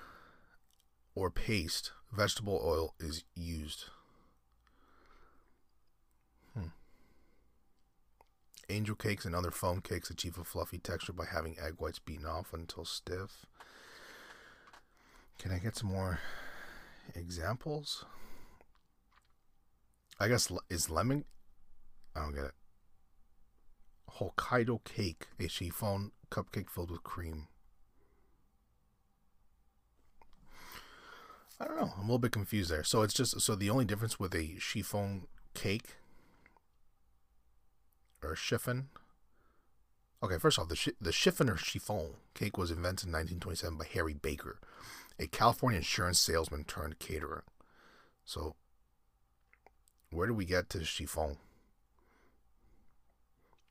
or 1.14 1.30
paste, 1.30 1.92
vegetable 2.10 2.60
oil 2.64 2.94
is 2.98 3.22
used. 3.34 3.84
Hmm. 6.54 6.68
Angel 8.70 8.96
cakes 8.96 9.24
and 9.24 9.34
other 9.34 9.50
foam 9.50 9.80
cakes 9.80 10.10
achieve 10.10 10.38
a 10.38 10.44
fluffy 10.44 10.78
texture 10.78 11.12
by 11.12 11.26
having 11.26 11.58
egg 11.58 11.74
whites 11.78 11.98
beaten 11.98 12.26
off 12.26 12.52
until 12.52 12.84
stiff. 12.84 13.46
Can 15.38 15.52
I 15.52 15.58
get 15.58 15.76
some 15.76 15.90
more 15.90 16.18
examples? 17.14 18.04
I 20.18 20.28
guess 20.28 20.50
is 20.68 20.90
lemon. 20.90 21.24
I 22.16 22.20
don't 22.20 22.34
get 22.34 22.44
it. 22.44 22.54
Hokkaido 24.18 24.82
cake, 24.84 25.28
a 25.38 25.46
chiffon 25.46 26.10
cupcake 26.30 26.68
filled 26.68 26.90
with 26.90 27.04
cream. 27.04 27.46
I 31.60 31.66
don't 31.66 31.76
know. 31.76 31.92
I'm 31.96 32.00
a 32.00 32.02
little 32.02 32.18
bit 32.18 32.32
confused 32.32 32.70
there. 32.70 32.84
So 32.84 33.02
it's 33.02 33.14
just 33.14 33.40
so 33.40 33.54
the 33.54 33.70
only 33.70 33.84
difference 33.84 34.18
with 34.18 34.34
a 34.34 34.58
chiffon 34.58 35.26
cake 35.54 35.96
or 38.22 38.34
chiffon. 38.36 38.88
Okay, 40.20 40.38
first 40.38 40.58
off, 40.58 40.68
the 40.68 40.92
the 41.00 41.12
chiffon 41.12 41.48
or 41.48 41.56
chiffon 41.56 42.14
cake 42.34 42.58
was 42.58 42.70
invented 42.70 43.06
in 43.06 43.12
1927 43.12 43.78
by 43.78 43.84
Harry 43.92 44.14
Baker, 44.14 44.58
a 45.18 45.28
California 45.28 45.78
insurance 45.78 46.18
salesman 46.18 46.64
turned 46.64 46.98
caterer. 46.98 47.44
So, 48.24 48.56
where 50.10 50.26
do 50.26 50.34
we 50.34 50.44
get 50.44 50.68
to 50.70 50.84
chiffon? 50.84 51.36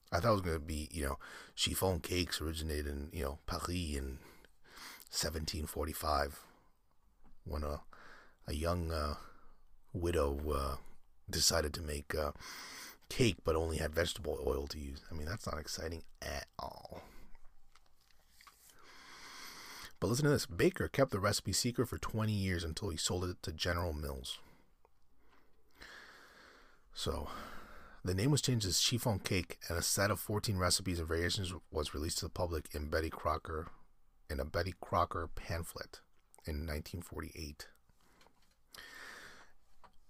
I 0.09 0.19
thought 0.19 0.29
it 0.29 0.31
was 0.31 0.41
going 0.41 0.59
to 0.59 0.65
be, 0.65 0.87
you 0.91 1.05
know, 1.05 1.17
chiffon 1.53 1.99
cakes 1.99 2.39
originated 2.39 2.87
in, 2.87 3.09
you 3.11 3.23
know, 3.25 3.39
Paris 3.45 3.67
in 3.67 4.19
1745 5.11 6.39
when 7.43 7.63
a 7.63 7.81
a 8.47 8.53
young 8.53 8.91
uh, 8.91 9.15
widow 9.91 10.39
uh, 10.55 10.75
decided 11.29 11.73
to 11.73 11.81
make 11.81 12.15
uh, 12.15 12.31
cake 13.09 13.37
but 13.43 13.55
only 13.55 13.77
had 13.77 13.93
vegetable 13.93 14.39
oil 14.45 14.67
to 14.67 14.79
use. 14.79 15.01
I 15.11 15.15
mean, 15.15 15.27
that's 15.27 15.45
not 15.45 15.59
exciting 15.59 16.03
at 16.21 16.47
all. 16.59 17.01
But 19.99 20.07
listen 20.07 20.25
to 20.25 20.31
this 20.31 20.45
Baker 20.45 20.87
kept 20.87 21.11
the 21.11 21.19
recipe 21.19 21.53
secret 21.53 21.87
for 21.87 21.97
20 21.97 22.31
years 22.31 22.63
until 22.63 22.89
he 22.89 22.97
sold 22.97 23.23
it 23.25 23.37
to 23.43 23.51
General 23.51 23.93
Mills. 23.93 24.37
So, 26.93 27.29
the 28.03 28.13
name 28.13 28.31
was 28.31 28.41
changed 28.41 28.65
to 28.65 28.73
chiffon 28.73 29.19
cake, 29.19 29.57
and 29.67 29.77
a 29.77 29.81
set 29.81 30.11
of 30.11 30.19
14 30.19 30.57
recipes 30.57 30.99
and 30.99 31.07
variations 31.07 31.53
was 31.71 31.93
released 31.93 32.19
to 32.19 32.25
the 32.25 32.29
public 32.29 32.69
in 32.73 32.89
Betty 32.89 33.09
Crocker 33.09 33.67
in 34.29 34.39
a 34.39 34.45
Betty 34.45 34.73
Crocker 34.79 35.29
pamphlet 35.35 36.01
in 36.45 36.65
1948. 36.65 37.67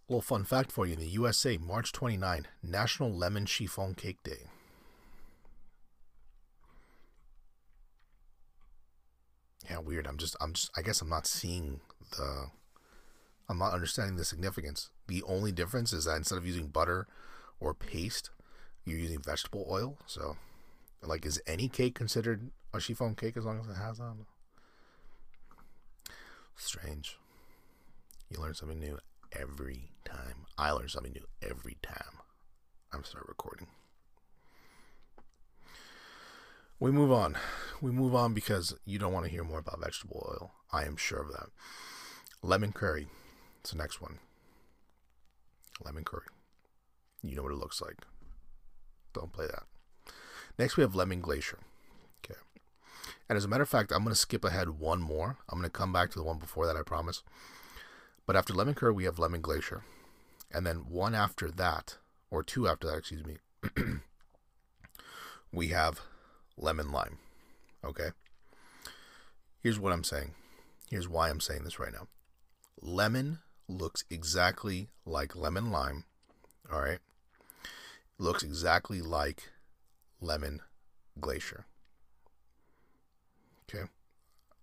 Little 0.09 0.21
fun 0.21 0.45
fact 0.45 0.71
for 0.71 0.85
you 0.85 0.93
in 0.93 0.99
the 0.99 1.07
USA, 1.07 1.57
March 1.57 1.91
29, 1.91 2.47
National 2.63 3.11
Lemon 3.11 3.45
Chiffon 3.45 3.93
Cake 3.93 4.23
Day. 4.23 4.47
Yeah, 9.69 9.79
weird. 9.79 10.07
I'm 10.07 10.15
just, 10.15 10.37
I'm 10.39 10.53
just, 10.53 10.71
I 10.77 10.81
guess 10.81 11.01
I'm 11.01 11.09
not 11.09 11.27
seeing 11.27 11.81
the, 12.11 12.45
I'm 13.49 13.57
not 13.57 13.73
understanding 13.73 14.15
the 14.15 14.23
significance. 14.23 14.91
The 15.07 15.23
only 15.23 15.51
difference 15.51 15.91
is 15.91 16.05
that 16.05 16.15
instead 16.15 16.37
of 16.37 16.47
using 16.47 16.67
butter 16.67 17.07
or 17.59 17.73
paste, 17.73 18.29
you're 18.85 18.99
using 18.99 19.19
vegetable 19.19 19.67
oil. 19.69 19.97
So, 20.05 20.37
like, 21.01 21.25
is 21.25 21.41
any 21.45 21.67
cake 21.67 21.95
considered 21.95 22.49
a 22.73 22.79
chiffon 22.79 23.13
cake 23.15 23.35
as 23.35 23.43
long 23.43 23.59
as 23.59 23.67
it 23.67 23.75
has 23.75 23.99
on? 23.99 24.25
Strange. 26.55 27.17
You 28.29 28.39
learn 28.39 28.53
something 28.53 28.79
new 28.79 28.97
every 29.31 29.91
time. 30.05 30.45
I 30.57 30.71
learn 30.71 30.89
something 30.89 31.13
new 31.13 31.25
every 31.41 31.77
time 31.81 32.19
I 32.93 33.01
start 33.03 33.25
recording. 33.27 33.67
We 36.79 36.91
move 36.91 37.11
on. 37.11 37.37
We 37.81 37.91
move 37.91 38.13
on 38.13 38.33
because 38.33 38.75
you 38.85 38.99
don't 38.99 39.13
want 39.13 39.25
to 39.25 39.31
hear 39.31 39.43
more 39.43 39.59
about 39.59 39.81
vegetable 39.81 40.25
oil. 40.29 40.51
I 40.71 40.85
am 40.85 40.95
sure 40.95 41.21
of 41.21 41.29
that. 41.29 41.47
Lemon 42.41 42.71
curry. 42.71 43.07
It's 43.61 43.71
the 43.71 43.77
next 43.77 44.01
one. 44.01 44.19
Lemon 45.83 46.03
curry. 46.03 46.27
You 47.23 47.35
know 47.35 47.43
what 47.43 47.51
it 47.51 47.57
looks 47.57 47.81
like. 47.81 47.97
Don't 49.13 49.33
play 49.33 49.47
that. 49.47 49.63
Next, 50.59 50.77
we 50.77 50.81
have 50.81 50.95
lemon 50.95 51.19
glacier. 51.19 51.59
Okay. 52.23 52.39
And 53.27 53.37
as 53.37 53.45
a 53.45 53.47
matter 53.47 53.63
of 53.63 53.69
fact, 53.69 53.91
I'm 53.91 54.03
going 54.03 54.13
to 54.13 54.15
skip 54.15 54.45
ahead 54.45 54.79
one 54.79 55.01
more. 55.01 55.37
I'm 55.49 55.57
going 55.57 55.69
to 55.69 55.77
come 55.77 55.91
back 55.91 56.11
to 56.11 56.19
the 56.19 56.25
one 56.25 56.37
before 56.37 56.67
that, 56.67 56.75
I 56.75 56.83
promise. 56.83 57.23
But 58.27 58.35
after 58.35 58.53
lemon 58.53 58.75
curry, 58.75 58.91
we 58.91 59.05
have 59.05 59.17
lemon 59.17 59.41
glacier. 59.41 59.83
And 60.51 60.67
then 60.67 60.89
one 60.89 61.15
after 61.15 61.49
that, 61.49 61.97
or 62.29 62.43
two 62.43 62.67
after 62.67 62.85
that, 62.87 62.97
excuse 62.97 63.25
me, 63.25 63.37
we 65.51 65.69
have 65.69 66.01
lemon 66.57 66.91
lime. 66.91 67.17
Okay? 67.83 68.09
Here's 69.61 69.79
what 69.79 69.93
I'm 69.93 70.03
saying. 70.03 70.31
Here's 70.89 71.07
why 71.07 71.29
I'm 71.29 71.39
saying 71.39 71.63
this 71.63 71.79
right 71.79 71.93
now. 71.93 72.07
Lemon 72.81 73.39
looks 73.69 74.03
exactly 74.09 74.89
like 75.05 75.35
lemon 75.35 75.71
lime. 75.71 76.03
All 76.71 76.81
right? 76.81 76.99
Looks 78.17 78.43
exactly 78.43 79.01
like 79.01 79.49
lemon 80.19 80.61
glacier. 81.19 81.65
Okay? 83.69 83.85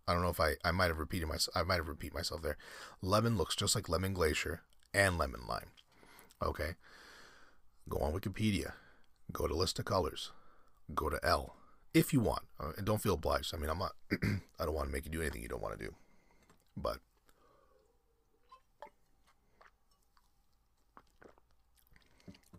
I 0.06 0.12
don't 0.12 0.22
know 0.22 0.28
if 0.28 0.40
I 0.40 0.54
I 0.64 0.70
might 0.70 0.88
have 0.88 0.98
repeated 0.98 1.28
myself. 1.28 1.56
I 1.56 1.62
might 1.62 1.76
have 1.76 1.88
repeated 1.88 2.14
myself 2.14 2.42
there. 2.42 2.56
Lemon 3.02 3.36
looks 3.36 3.56
just 3.56 3.74
like 3.74 3.88
lemon 3.88 4.12
glacier 4.12 4.62
and 4.92 5.18
lemon 5.18 5.42
lime. 5.48 5.70
Okay? 6.42 6.74
Go 7.88 7.98
on 7.98 8.12
Wikipedia. 8.12 8.72
Go 9.32 9.46
to 9.46 9.54
list 9.54 9.78
of 9.78 9.84
colors. 9.84 10.30
Go 10.94 11.08
to 11.08 11.18
L 11.22 11.56
if 11.94 12.12
you 12.12 12.20
want. 12.20 12.42
Uh, 12.60 12.72
and 12.76 12.84
don't 12.84 13.00
feel 13.00 13.14
obliged. 13.14 13.54
I 13.54 13.58
mean, 13.58 13.70
I'm 13.70 13.78
not. 13.78 13.92
I 14.58 14.64
don't 14.64 14.74
want 14.74 14.88
to 14.88 14.92
make 14.92 15.04
you 15.06 15.10
do 15.10 15.22
anything 15.22 15.42
you 15.42 15.48
don't 15.48 15.62
want 15.62 15.78
to 15.78 15.84
do. 15.84 15.94
But 16.76 16.98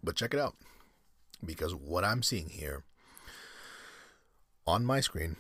but 0.03 0.15
check 0.15 0.33
it 0.33 0.39
out 0.39 0.55
because 1.43 1.75
what 1.75 2.03
I'm 2.03 2.23
seeing 2.23 2.49
here 2.49 2.83
on 4.65 4.85
my 4.85 4.99
screen, 4.99 5.35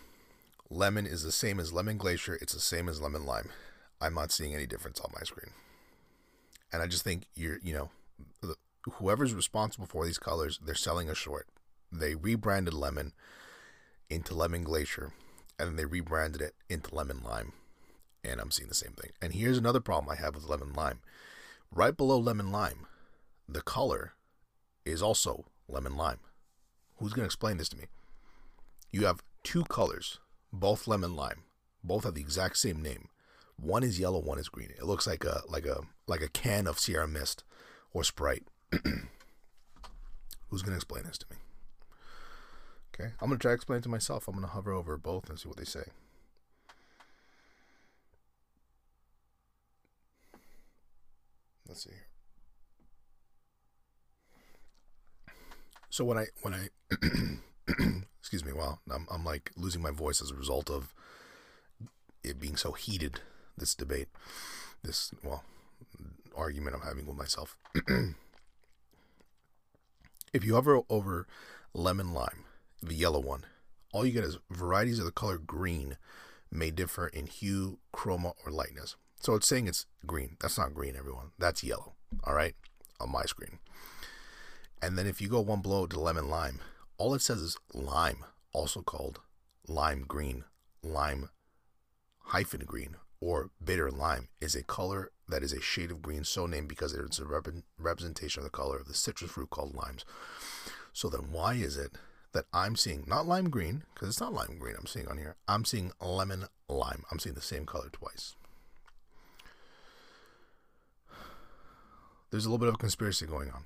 lemon 0.69 1.05
is 1.05 1.23
the 1.23 1.31
same 1.31 1.59
as 1.59 1.73
lemon 1.73 1.97
glacier. 1.97 2.37
It's 2.41 2.53
the 2.53 2.59
same 2.59 2.89
as 2.89 3.01
lemon 3.01 3.25
lime. 3.25 3.49
I'm 4.01 4.13
not 4.13 4.31
seeing 4.31 4.53
any 4.53 4.65
difference 4.65 4.99
on 4.99 5.11
my 5.13 5.23
screen, 5.23 5.51
and 6.71 6.81
I 6.81 6.87
just 6.87 7.03
think 7.03 7.27
you're 7.35 7.59
you 7.63 7.73
know 7.73 7.89
whoever's 8.93 9.33
responsible 9.33 9.87
for 9.87 10.05
these 10.05 10.19
colors, 10.19 10.59
they're 10.63 10.75
selling 10.75 11.09
a 11.09 11.15
short. 11.15 11.47
They 11.91 12.15
rebranded 12.15 12.73
lemon 12.73 13.13
into 14.09 14.35
lemon 14.35 14.63
glacier, 14.63 15.13
and 15.57 15.77
they 15.77 15.85
rebranded 15.85 16.41
it 16.41 16.55
into 16.69 16.93
lemon 16.93 17.21
lime. 17.23 17.53
And 18.23 18.39
I'm 18.39 18.51
seeing 18.51 18.69
the 18.69 18.75
same 18.75 18.93
thing. 18.93 19.11
And 19.21 19.33
here's 19.33 19.57
another 19.57 19.79
problem 19.79 20.11
I 20.11 20.21
have 20.21 20.35
with 20.35 20.49
lemon 20.49 20.73
lime. 20.73 20.99
Right 21.71 21.95
below 21.95 22.17
lemon 22.17 22.51
lime, 22.51 22.87
the 23.47 23.61
color 23.61 24.13
is 24.83 25.01
also 25.01 25.45
lemon 25.67 25.95
lime. 25.95 26.19
Who's 26.97 27.13
going 27.13 27.23
to 27.23 27.27
explain 27.27 27.57
this 27.57 27.69
to 27.69 27.77
me? 27.77 27.85
You 28.91 29.05
have 29.05 29.21
two 29.43 29.63
colors, 29.65 30.19
both 30.59 30.87
lemon 30.87 31.15
lime. 31.15 31.43
Both 31.83 32.05
have 32.05 32.15
the 32.15 32.21
exact 32.21 32.57
same 32.57 32.81
name. 32.81 33.09
One 33.57 33.83
is 33.83 33.99
yellow, 33.99 34.19
one 34.19 34.39
is 34.39 34.49
green. 34.49 34.71
It 34.71 34.85
looks 34.85 35.07
like 35.07 35.23
a 35.23 35.41
like 35.47 35.65
a 35.65 35.81
like 36.07 36.21
a 36.21 36.27
can 36.27 36.67
of 36.67 36.79
Sierra 36.79 37.07
Mist 37.07 37.43
or 37.93 38.03
Sprite. 38.03 38.47
Who's 40.49 40.61
going 40.61 40.71
to 40.71 40.75
explain 40.75 41.03
this 41.03 41.17
to 41.19 41.25
me? 41.29 41.37
Okay, 42.93 43.13
I'm 43.21 43.27
going 43.29 43.37
to 43.37 43.41
try 43.41 43.51
to 43.51 43.55
explain 43.55 43.79
it 43.79 43.83
to 43.83 43.89
myself. 43.89 44.27
I'm 44.27 44.35
going 44.35 44.45
to 44.45 44.51
hover 44.51 44.71
over 44.71 44.97
both 44.97 45.29
and 45.29 45.39
see 45.39 45.47
what 45.47 45.57
they 45.57 45.65
say. 45.65 45.83
Let's 51.67 51.83
see 51.83 51.91
here. 51.91 52.07
So 55.89 56.03
when 56.05 56.17
I 56.17 56.25
when 56.41 56.53
I 56.53 56.69
excuse 58.25 58.43
me, 58.43 58.51
well, 58.53 58.79
I'm 58.91 59.05
I'm 59.11 59.23
like 59.23 59.51
losing 59.55 59.83
my 59.83 59.91
voice 59.91 60.19
as 60.19 60.31
a 60.31 60.35
result 60.35 60.71
of 60.71 60.95
it 62.23 62.39
being 62.39 62.57
so 62.57 62.71
heated. 62.71 63.19
This 63.55 63.75
debate, 63.75 64.07
this 64.83 65.11
well 65.23 65.43
argument 66.35 66.75
I'm 66.75 66.81
having 66.81 67.05
with 67.05 67.15
myself. 67.15 67.55
if 70.33 70.43
you 70.43 70.55
hover 70.55 70.81
over 70.89 71.27
lemon 71.75 72.15
lime, 72.15 72.45
the 72.81 72.95
yellow 72.95 73.19
one, 73.19 73.45
all 73.93 74.03
you 74.07 74.11
get 74.11 74.23
is 74.23 74.39
varieties 74.49 74.97
of 74.97 75.05
the 75.05 75.11
color 75.11 75.37
green 75.37 75.97
may 76.49 76.71
differ 76.71 77.05
in 77.05 77.27
hue, 77.27 77.77
chroma, 77.93 78.33
or 78.43 78.51
lightness. 78.51 78.95
So 79.19 79.35
it's 79.35 79.47
saying 79.47 79.67
it's 79.67 79.85
green. 80.07 80.37
That's 80.41 80.57
not 80.57 80.73
green, 80.73 80.95
everyone. 80.95 81.27
That's 81.37 81.63
yellow. 81.63 81.93
All 82.23 82.33
right, 82.33 82.55
on 82.99 83.11
my 83.11 83.25
screen. 83.25 83.59
And 84.81 84.97
then 84.97 85.05
if 85.05 85.21
you 85.21 85.27
go 85.27 85.41
one 85.41 85.61
below 85.61 85.85
to 85.85 85.99
lemon 85.99 86.27
lime, 86.27 86.59
all 86.97 87.13
it 87.13 87.21
says 87.21 87.41
is 87.41 87.57
lime, 87.73 88.25
also 88.53 88.81
called 88.81 89.19
lime 89.67 90.05
green, 90.07 90.43
lime 90.83 91.29
hyphen 92.19 92.63
green, 92.65 92.95
or 93.21 93.49
bitter 93.63 93.91
lime, 93.91 94.29
is 94.41 94.55
a 94.55 94.63
color 94.63 95.11
that 95.27 95.43
is 95.43 95.53
a 95.53 95.61
shade 95.61 95.91
of 95.91 96.01
green 96.01 96.23
so 96.23 96.45
named 96.45 96.67
because 96.67 96.93
it 96.93 97.03
is 97.09 97.19
a 97.19 97.25
rep- 97.25 97.47
representation 97.77 98.39
of 98.39 98.43
the 98.43 98.49
color 98.49 98.77
of 98.77 98.87
the 98.87 98.93
citrus 98.93 99.31
fruit 99.31 99.49
called 99.49 99.75
limes. 99.75 100.05
So 100.93 101.09
then 101.09 101.31
why 101.31 101.55
is 101.55 101.77
it 101.77 101.93
that 102.33 102.45
I'm 102.53 102.75
seeing 102.75 103.05
not 103.07 103.25
lime 103.25 103.49
green, 103.49 103.83
because 103.93 104.09
it's 104.09 104.19
not 104.19 104.33
lime 104.33 104.57
green 104.59 104.75
I'm 104.77 104.85
seeing 104.85 105.07
on 105.07 105.17
here, 105.17 105.35
I'm 105.47 105.65
seeing 105.65 105.91
lemon 106.01 106.45
lime. 106.67 107.03
I'm 107.11 107.19
seeing 107.19 107.35
the 107.35 107.41
same 107.41 107.65
color 107.65 107.89
twice. 107.91 108.35
There's 112.31 112.45
a 112.45 112.49
little 112.49 112.57
bit 112.57 112.67
of 112.67 112.75
a 112.75 112.77
conspiracy 112.77 113.25
going 113.25 113.49
on. 113.49 113.63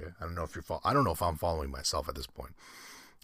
Okay, 0.00 0.10
I 0.20 0.24
don't 0.24 0.34
know 0.34 0.44
if 0.44 0.54
you're. 0.54 0.62
Fo- 0.62 0.80
I 0.84 0.92
don't 0.92 1.04
know 1.04 1.12
if 1.12 1.22
I'm 1.22 1.36
following 1.36 1.70
myself 1.70 2.08
at 2.08 2.14
this 2.14 2.26
point. 2.26 2.54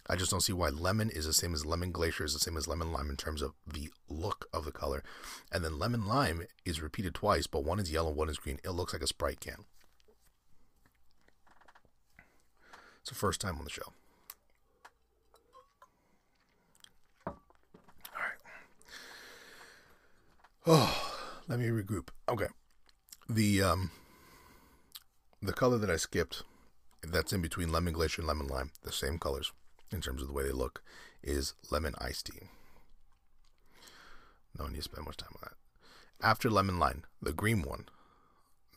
I 0.07 0.15
just 0.15 0.31
don't 0.31 0.41
see 0.41 0.53
why 0.53 0.69
lemon 0.69 1.09
is 1.09 1.25
the 1.25 1.33
same 1.33 1.53
as 1.53 1.65
lemon 1.65 1.91
glacier 1.91 2.23
is 2.23 2.33
the 2.33 2.39
same 2.39 2.57
as 2.57 2.67
lemon 2.67 2.91
lime 2.91 3.09
in 3.09 3.15
terms 3.15 3.41
of 3.41 3.53
the 3.71 3.91
look 4.07 4.47
of 4.53 4.65
the 4.65 4.71
color, 4.71 5.03
and 5.51 5.63
then 5.63 5.77
lemon 5.77 6.07
lime 6.07 6.43
is 6.65 6.81
repeated 6.81 7.13
twice, 7.13 7.47
but 7.47 7.63
one 7.63 7.79
is 7.79 7.91
yellow, 7.91 8.11
one 8.11 8.29
is 8.29 8.37
green. 8.39 8.59
It 8.63 8.71
looks 8.71 8.93
like 8.93 9.03
a 9.03 9.07
Sprite 9.07 9.39
can. 9.39 9.65
It's 13.01 13.09
the 13.09 13.15
first 13.15 13.39
time 13.41 13.57
on 13.57 13.63
the 13.63 13.69
show. 13.69 13.93
All 17.27 17.35
right. 18.15 18.39
Oh, 20.65 21.13
let 21.47 21.59
me 21.59 21.67
regroup. 21.67 22.09
Okay. 22.27 22.47
The 23.29 23.61
um 23.61 23.91
the 25.41 25.53
color 25.53 25.77
that 25.77 25.89
I 25.89 25.95
skipped 25.97 26.43
that's 27.03 27.33
in 27.33 27.41
between 27.41 27.71
lemon 27.71 27.93
glacier 27.93 28.21
and 28.21 28.27
lemon 28.27 28.47
lime, 28.47 28.71
the 28.83 28.91
same 28.91 29.17
colors 29.17 29.51
in 29.91 30.01
terms 30.01 30.21
of 30.21 30.27
the 30.27 30.33
way 30.33 30.43
they 30.43 30.51
look, 30.51 30.83
is 31.23 31.53
lemon 31.71 31.95
iced 31.99 32.27
tea. 32.27 32.47
No 34.57 34.67
need 34.67 34.77
to 34.77 34.83
spend 34.83 35.05
much 35.05 35.17
time 35.17 35.29
on 35.35 35.41
that. 35.43 36.25
After 36.25 36.49
lemon 36.49 36.79
lime, 36.79 37.03
the 37.21 37.33
green 37.33 37.61
one, 37.61 37.85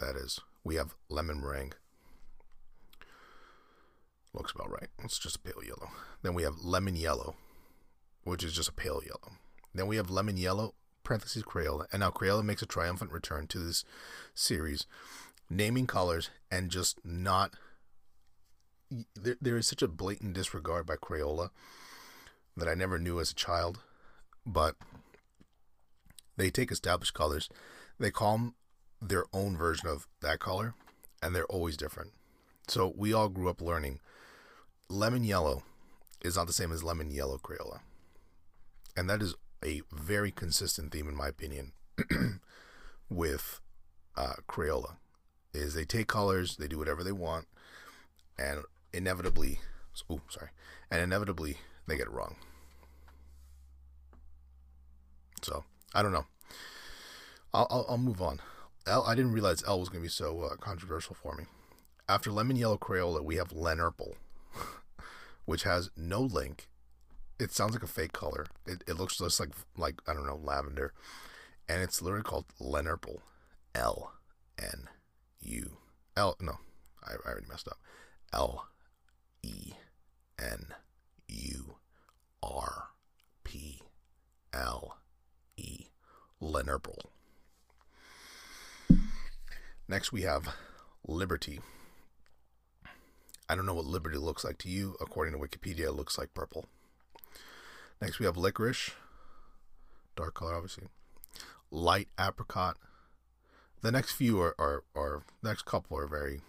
that 0.00 0.16
is, 0.16 0.40
we 0.64 0.76
have 0.76 0.94
lemon 1.08 1.40
meringue. 1.40 1.74
Looks 4.32 4.52
about 4.52 4.70
right. 4.70 4.88
It's 5.04 5.18
just 5.18 5.37
a 5.37 5.40
pale 5.40 5.62
yellow. 5.62 5.90
Then 6.22 6.35
we 6.35 6.44
have 6.44 6.62
lemon 6.62 6.96
yellow, 6.96 7.35
which 8.24 8.42
is 8.42 8.54
just 8.54 8.68
a 8.68 8.72
pale 8.72 9.02
yellow. 9.04 9.37
Then 9.74 9.87
we 9.87 9.96
have 9.96 10.11
lemon 10.11 10.37
yellow, 10.37 10.74
parentheses 11.04 11.42
Crayola. 11.42 11.87
And 11.92 12.00
now 12.00 12.11
Crayola 12.11 12.44
makes 12.44 12.62
a 12.62 12.66
triumphant 12.66 13.12
return 13.12 13.46
to 13.48 13.58
this 13.58 13.85
series, 14.35 14.87
naming 15.50 15.87
colors 15.87 16.30
and 16.50 16.70
just 16.70 16.98
not 17.04 17.54
there, 19.14 19.37
there 19.40 19.57
is 19.57 19.66
such 19.66 19.83
a 19.83 19.88
blatant 19.88 20.35
disregard 20.35 20.87
by 20.87 20.96
Crayola 20.96 21.50
that 22.57 22.68
I 22.68 22.74
never 22.74 22.98
knew 22.98 23.20
as 23.20 23.31
a 23.31 23.35
child, 23.35 23.78
but 24.46 24.76
they 26.37 26.50
take 26.50 26.70
established 26.70 27.14
colors, 27.14 27.48
they 27.98 28.11
call 28.11 28.33
them 28.33 28.55
their 29.00 29.24
own 29.33 29.57
version 29.57 29.88
of 29.88 30.07
that 30.20 30.38
color, 30.38 30.74
and 31.22 31.35
they're 31.35 31.46
always 31.46 31.76
different. 31.76 32.12
So 32.68 32.92
we 32.96 33.12
all 33.12 33.28
grew 33.28 33.48
up 33.48 33.61
learning 33.61 34.00
lemon 34.88 35.24
yellow 35.24 35.62
is 36.22 36.37
not 36.37 36.46
the 36.46 36.52
same 36.52 36.70
as 36.70 36.85
lemon 36.85 37.11
yellow 37.11 37.38
Crayola. 37.38 37.81
And 38.96 39.09
that 39.09 39.22
is 39.22 39.35
a 39.64 39.83
very 39.90 40.31
consistent 40.31 40.92
theme, 40.92 41.09
in 41.09 41.16
my 41.16 41.28
opinion, 41.28 41.72
with 43.09 43.61
uh, 44.16 44.35
Crayola. 44.48 44.96
Is 45.55 45.74
they 45.74 45.85
take 45.85 46.09
colors, 46.09 46.57
they 46.57 46.68
do 46.68 46.78
whatever 46.78 47.05
they 47.05 47.12
want, 47.12 47.46
and 48.38 48.62
inevitably, 48.92 49.61
oh, 50.11 50.20
sorry, 50.28 50.50
and 50.90 51.00
inevitably 51.00 51.59
they 51.87 51.96
get 51.96 52.07
it 52.07 52.12
wrong. 52.12 52.37
So 55.42 55.64
I 55.94 56.02
don't 56.02 56.12
know. 56.12 56.26
I'll, 57.52 57.66
I'll, 57.70 57.87
I'll 57.90 57.98
move 57.98 58.22
on. 58.22 58.40
L. 58.87 59.05
I 59.07 59.14
didn't 59.14 59.33
realize 59.33 59.62
L 59.66 59.78
was 59.78 59.88
going 59.88 60.00
to 60.00 60.07
be 60.07 60.11
so 60.11 60.40
uh, 60.42 60.57
controversial 60.57 61.14
for 61.14 61.35
me. 61.35 61.44
After 62.09 62.33
lemon 62.33 62.57
yellow 62.57 62.78
Crayola, 62.78 63.22
we 63.22 63.37
have 63.37 63.48
Lenurple, 63.48 64.14
which 65.44 65.62
has 65.62 65.90
no 65.96 66.20
link. 66.20 66.68
It 67.38 67.52
sounds 67.52 67.72
like 67.72 67.83
a 67.83 67.88
fake 67.88 68.12
color. 68.12 68.46
It, 68.66 68.83
it 68.87 68.98
looks 68.98 69.18
just 69.18 69.38
like 69.38 69.50
like 69.76 70.00
I 70.07 70.14
don't 70.14 70.26
know 70.26 70.40
lavender, 70.42 70.92
and 71.68 71.83
it's 71.83 72.02
literally 72.02 72.24
called 72.24 72.46
Lenurple. 72.61 73.18
L 73.74 74.12
N 74.59 74.88
U 75.40 75.76
L. 76.16 76.37
No, 76.40 76.59
I, 77.02 77.12
I 77.12 77.31
already 77.31 77.46
messed 77.48 77.68
up. 77.68 77.78
L 78.33 78.66
E 79.42 79.72
N 80.38 80.66
U 81.28 81.76
R 82.42 82.88
P 83.44 83.81
L 84.52 84.98
E. 85.57 85.87
Lenurple. 86.40 86.98
Next, 89.88 90.12
we 90.12 90.22
have 90.22 90.48
Liberty. 91.07 91.61
I 93.48 93.55
don't 93.55 93.66
know 93.66 93.74
what 93.74 93.85
Liberty 93.85 94.16
looks 94.16 94.44
like 94.44 94.59
to 94.59 94.68
you. 94.68 94.96
According 95.00 95.35
to 95.35 95.38
Wikipedia, 95.38 95.87
it 95.87 95.92
looks 95.92 96.18
like 96.18 96.35
purple. 96.35 96.66
Next, 98.00 98.18
we 98.18 98.26
have 98.26 98.37
Licorice. 98.37 98.92
Dark 100.16 100.35
color, 100.35 100.55
obviously. 100.55 100.85
Light 101.70 102.09
Apricot. 102.18 102.76
The 103.83 103.92
next 103.92 104.12
few 104.12 104.40
are, 104.40 104.55
are, 104.59 104.85
are 104.94 105.22
next 105.42 105.64
couple 105.64 105.98
are 105.98 106.07
very 106.07 106.40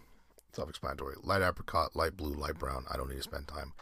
self 0.53 0.69
explanatory. 0.69 1.15
Light 1.23 1.41
Apricot, 1.41 1.95
Light 1.95 2.15
Blue, 2.15 2.33
Light 2.33 2.57
Brown. 2.57 2.85
I 2.89 2.97
don't 2.97 3.09
need 3.09 3.17
to 3.17 3.23
spend 3.23 3.47
time. 3.47 3.73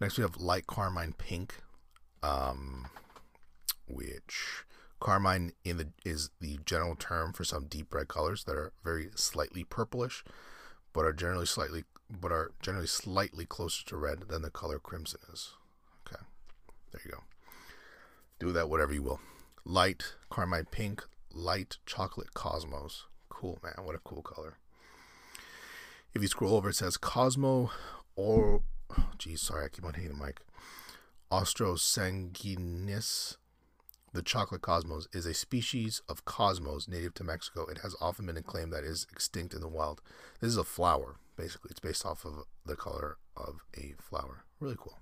Next, 0.00 0.18
we 0.18 0.22
have 0.22 0.36
Light 0.36 0.66
Carmine 0.66 1.14
Pink. 1.16 1.56
Um, 2.22 2.86
which 3.88 4.64
carmine 5.00 5.52
in 5.64 5.76
the 5.76 5.88
is 6.04 6.30
the 6.40 6.58
general 6.64 6.94
term 6.94 7.32
for 7.32 7.44
some 7.44 7.66
deep 7.66 7.92
red 7.92 8.08
colors 8.08 8.44
that 8.44 8.56
are 8.56 8.72
very 8.84 9.10
slightly 9.14 9.64
purplish, 9.64 10.24
but 10.92 11.04
are 11.04 11.12
generally 11.12 11.46
slightly 11.46 11.84
but 12.08 12.30
are 12.30 12.52
generally 12.60 12.86
slightly 12.86 13.44
closer 13.44 13.84
to 13.86 13.96
red 13.96 14.28
than 14.28 14.42
the 14.42 14.50
color 14.50 14.78
crimson 14.78 15.20
is. 15.32 15.50
Okay, 16.06 16.22
there 16.92 17.00
you 17.04 17.10
go. 17.10 17.18
Do 18.38 18.52
that 18.52 18.68
whatever 18.68 18.92
you 18.92 19.02
will. 19.02 19.20
Light 19.64 20.14
carmine 20.30 20.66
pink, 20.70 21.04
light 21.32 21.78
chocolate 21.86 22.34
cosmos. 22.34 23.06
Cool 23.28 23.58
man, 23.62 23.84
what 23.84 23.94
a 23.94 23.98
cool 23.98 24.22
color. 24.22 24.58
If 26.14 26.22
you 26.22 26.28
scroll 26.28 26.56
over, 26.56 26.70
it 26.70 26.76
says 26.76 26.96
Cosmo 26.96 27.70
or, 28.16 28.62
oh, 28.90 29.10
geez, 29.18 29.40
sorry, 29.40 29.64
I 29.64 29.68
keep 29.68 29.84
on 29.84 29.94
hitting 29.94 30.18
the 30.18 30.24
mic. 30.24 30.40
atrosanguineus 31.30 33.36
the 34.14 34.22
chocolate 34.22 34.60
cosmos 34.60 35.08
is 35.14 35.24
a 35.24 35.32
species 35.32 36.02
of 36.06 36.26
cosmos 36.26 36.86
native 36.86 37.14
to 37.14 37.24
Mexico. 37.24 37.64
It 37.64 37.78
has 37.78 37.96
often 37.98 38.26
been 38.26 38.42
claimed 38.42 38.70
that 38.72 38.84
it 38.84 38.88
is 38.88 39.06
extinct 39.10 39.54
in 39.54 39.62
the 39.62 39.68
wild. 39.68 40.02
This 40.40 40.50
is 40.50 40.58
a 40.58 40.64
flower, 40.64 41.16
basically. 41.34 41.70
It's 41.70 41.80
based 41.80 42.04
off 42.04 42.26
of 42.26 42.44
the 42.66 42.76
color 42.76 43.16
of 43.34 43.60
a 43.74 43.94
flower. 43.98 44.44
Really 44.60 44.76
cool. 44.78 44.98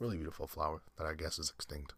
Really 0.00 0.16
beautiful 0.16 0.48
flower 0.48 0.82
that 0.98 1.06
I 1.06 1.14
guess 1.14 1.38
is 1.38 1.52
extinct. 1.54 1.94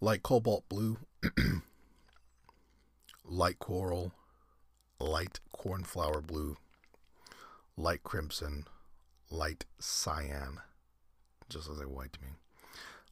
Light 0.00 0.22
cobalt 0.22 0.68
blue, 0.68 0.98
light 3.24 3.58
coral, 3.58 4.12
light 5.04 5.40
cornflower 5.52 6.20
blue, 6.20 6.56
light 7.76 8.02
crimson, 8.02 8.66
light 9.30 9.64
cyan. 9.78 10.60
Just 11.48 11.68
as 11.68 11.78
like 11.78 11.88
white 11.88 12.12
to 12.14 12.22
me 12.22 12.28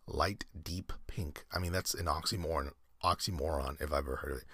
light 0.07 0.45
deep 0.61 0.93
pink. 1.07 1.45
I 1.53 1.59
mean, 1.59 1.73
that's 1.73 1.95
an 1.95 2.07
oxymoron, 2.07 2.73
oxymoron 3.03 3.81
if 3.81 3.93
I've 3.93 4.01
ever 4.01 4.17
heard 4.17 4.33
of 4.33 4.39
it. 4.39 4.45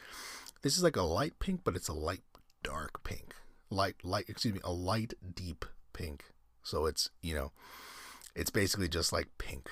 This 0.63 0.77
is 0.77 0.83
like 0.83 0.97
a 0.97 1.03
light 1.03 1.39
pink, 1.39 1.61
but 1.65 1.77
it's 1.77 1.89
a 1.89 1.95
light 1.95 2.23
dark 2.63 3.03
pink. 3.05 3.35
Light, 3.71 3.97
light, 4.03 4.27
excuse 4.29 4.55
me, 4.55 4.61
a 4.65 4.73
light 4.73 5.15
deep 5.35 5.65
pink. 5.93 6.25
So 6.63 6.87
it's, 6.87 7.11
you 7.23 7.35
know, 7.35 7.53
it's 8.35 8.51
basically 8.51 8.89
just 8.89 9.13
like 9.13 9.29
pink. 9.39 9.69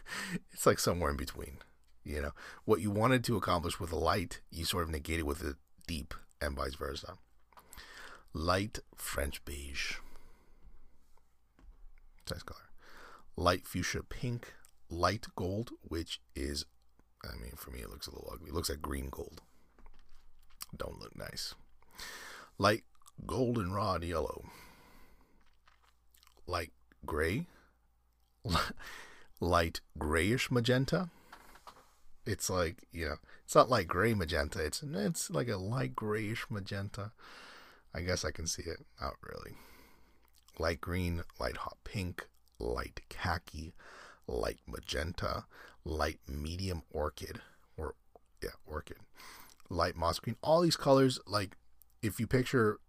it's 0.52 0.66
like 0.66 0.78
somewhere 0.78 1.10
in 1.10 1.16
between. 1.16 1.58
You 2.04 2.22
know, 2.22 2.30
what 2.64 2.80
you 2.80 2.90
wanted 2.90 3.22
to 3.24 3.36
accomplish 3.36 3.78
with 3.78 3.92
a 3.92 3.98
light, 3.98 4.40
you 4.50 4.64
sort 4.64 4.84
of 4.84 4.90
negated 4.90 5.24
with 5.24 5.42
a 5.42 5.56
deep, 5.86 6.14
and 6.40 6.56
vice 6.56 6.74
versa. 6.74 7.14
Light 8.32 8.80
French 8.96 9.44
beige. 9.44 9.96
Nice 12.30 12.42
color. 12.42 12.60
Light 13.36 13.66
fuchsia 13.66 14.02
pink 14.02 14.52
light 14.90 15.26
gold, 15.36 15.70
which 15.82 16.20
is, 16.34 16.64
I 17.24 17.36
mean, 17.40 17.52
for 17.56 17.70
me, 17.70 17.80
it 17.80 17.90
looks 17.90 18.06
a 18.06 18.10
little 18.10 18.30
ugly. 18.32 18.48
It 18.48 18.54
looks 18.54 18.70
like 18.70 18.82
green 18.82 19.08
gold. 19.10 19.40
Don't 20.76 21.00
look 21.00 21.16
nice. 21.16 21.54
Light 22.58 22.84
goldenrod 23.26 24.04
yellow. 24.04 24.44
Light 26.46 26.72
gray. 27.06 27.46
light 29.40 29.80
grayish 29.98 30.50
magenta. 30.50 31.10
It's 32.26 32.50
like, 32.50 32.84
you 32.92 33.06
know, 33.06 33.16
it's 33.48 33.54
not 33.54 33.70
like 33.70 33.86
gray 33.86 34.12
magenta. 34.12 34.62
It's 34.62 34.82
it's 34.82 35.30
like 35.30 35.48
a 35.48 35.56
light 35.56 35.96
grayish 35.96 36.44
magenta. 36.50 37.12
I 37.94 38.02
guess 38.02 38.22
I 38.22 38.30
can 38.30 38.46
see 38.46 38.64
it. 38.64 38.84
Not 39.00 39.14
really. 39.22 39.56
Light 40.58 40.82
green, 40.82 41.22
light 41.40 41.56
hot 41.56 41.78
pink, 41.82 42.26
light 42.58 43.00
khaki, 43.08 43.72
light 44.26 44.58
magenta, 44.66 45.46
light 45.82 46.18
medium 46.28 46.82
orchid, 46.90 47.40
or 47.78 47.94
yeah, 48.42 48.50
orchid, 48.66 48.98
light 49.70 49.96
moss 49.96 50.18
green. 50.18 50.36
All 50.42 50.60
these 50.60 50.76
colors, 50.76 51.18
like 51.26 51.56
if 52.02 52.20
you 52.20 52.26
picture 52.26 52.80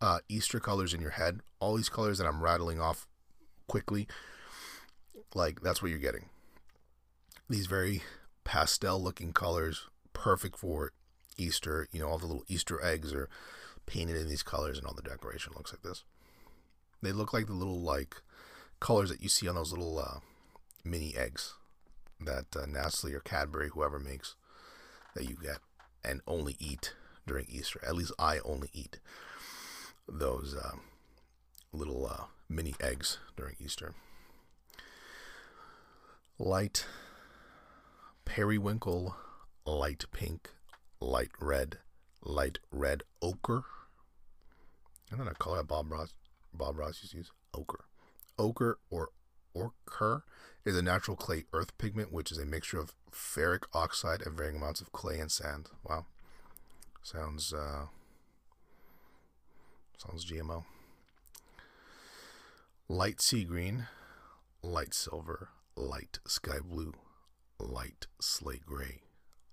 uh, 0.00 0.20
Easter 0.30 0.60
colors 0.60 0.94
in 0.94 1.02
your 1.02 1.10
head, 1.10 1.40
all 1.60 1.76
these 1.76 1.90
colors 1.90 2.16
that 2.16 2.26
I'm 2.26 2.42
rattling 2.42 2.80
off 2.80 3.06
quickly, 3.66 4.08
like 5.34 5.60
that's 5.60 5.82
what 5.82 5.90
you're 5.90 6.00
getting. 6.00 6.30
These 7.50 7.66
very 7.66 8.00
pastel 8.48 8.98
looking 8.98 9.34
colors, 9.34 9.88
perfect 10.14 10.56
for 10.56 10.92
Easter. 11.36 11.86
You 11.92 12.00
know, 12.00 12.08
all 12.08 12.16
the 12.16 12.26
little 12.26 12.46
Easter 12.48 12.82
eggs 12.82 13.12
are 13.12 13.28
painted 13.84 14.16
in 14.16 14.26
these 14.26 14.42
colors, 14.42 14.78
and 14.78 14.86
all 14.86 14.94
the 14.94 15.02
decoration 15.02 15.52
looks 15.54 15.70
like 15.70 15.82
this. 15.82 16.02
They 17.02 17.12
look 17.12 17.34
like 17.34 17.46
the 17.46 17.52
little 17.52 17.82
like 17.82 18.22
colors 18.80 19.10
that 19.10 19.20
you 19.20 19.28
see 19.28 19.48
on 19.48 19.54
those 19.54 19.70
little 19.70 19.98
uh, 19.98 20.20
mini 20.82 21.14
eggs 21.14 21.56
that 22.22 22.46
uh, 22.56 22.64
Nestle 22.64 23.14
or 23.14 23.20
Cadbury, 23.20 23.68
whoever 23.68 23.98
makes, 23.98 24.34
that 25.14 25.28
you 25.28 25.36
get 25.36 25.58
and 26.02 26.22
only 26.26 26.56
eat 26.58 26.94
during 27.26 27.44
Easter. 27.50 27.80
At 27.86 27.96
least 27.96 28.12
I 28.18 28.38
only 28.46 28.70
eat 28.72 28.98
those 30.08 30.56
uh, 30.56 30.76
little 31.74 32.06
uh, 32.06 32.24
mini 32.48 32.74
eggs 32.80 33.18
during 33.36 33.56
Easter. 33.60 33.94
Light 36.38 36.86
periwinkle, 38.28 39.16
light 39.64 40.04
pink, 40.12 40.50
light 41.00 41.30
red, 41.40 41.78
light 42.22 42.58
red 42.70 43.02
ochre. 43.22 43.64
And 45.10 45.18
then 45.18 45.26
a 45.26 45.34
color 45.34 45.62
Bob 45.62 45.90
Ross 45.90 46.12
Bob 46.52 46.78
Ross 46.78 47.00
used 47.00 47.12
to 47.12 47.16
use 47.18 47.32
ochre. 47.54 47.84
Ochre 48.38 48.78
or 48.90 49.10
ochre 49.56 50.24
is 50.64 50.76
a 50.76 50.82
natural 50.82 51.16
clay 51.16 51.44
earth 51.54 51.76
pigment, 51.78 52.12
which 52.12 52.30
is 52.30 52.38
a 52.38 52.44
mixture 52.44 52.78
of 52.78 52.94
ferric 53.10 53.64
oxide 53.72 54.20
and 54.24 54.36
varying 54.36 54.56
amounts 54.56 54.82
of 54.82 54.92
clay 54.92 55.18
and 55.18 55.32
sand. 55.32 55.70
Wow, 55.82 56.04
sounds 57.02 57.52
uh, 57.54 57.86
sounds 59.96 60.30
GMO. 60.30 60.64
Light 62.90 63.22
sea 63.22 63.44
green, 63.44 63.86
light 64.62 64.92
silver, 64.92 65.48
light 65.76 66.18
sky 66.26 66.58
blue, 66.62 66.92
light 67.58 68.06
slate 68.20 68.66
gray, 68.66 69.02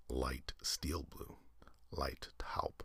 light 0.08 0.52
steel 0.62 1.04
blue, 1.08 1.36
light 1.90 2.28
taupe, 2.38 2.84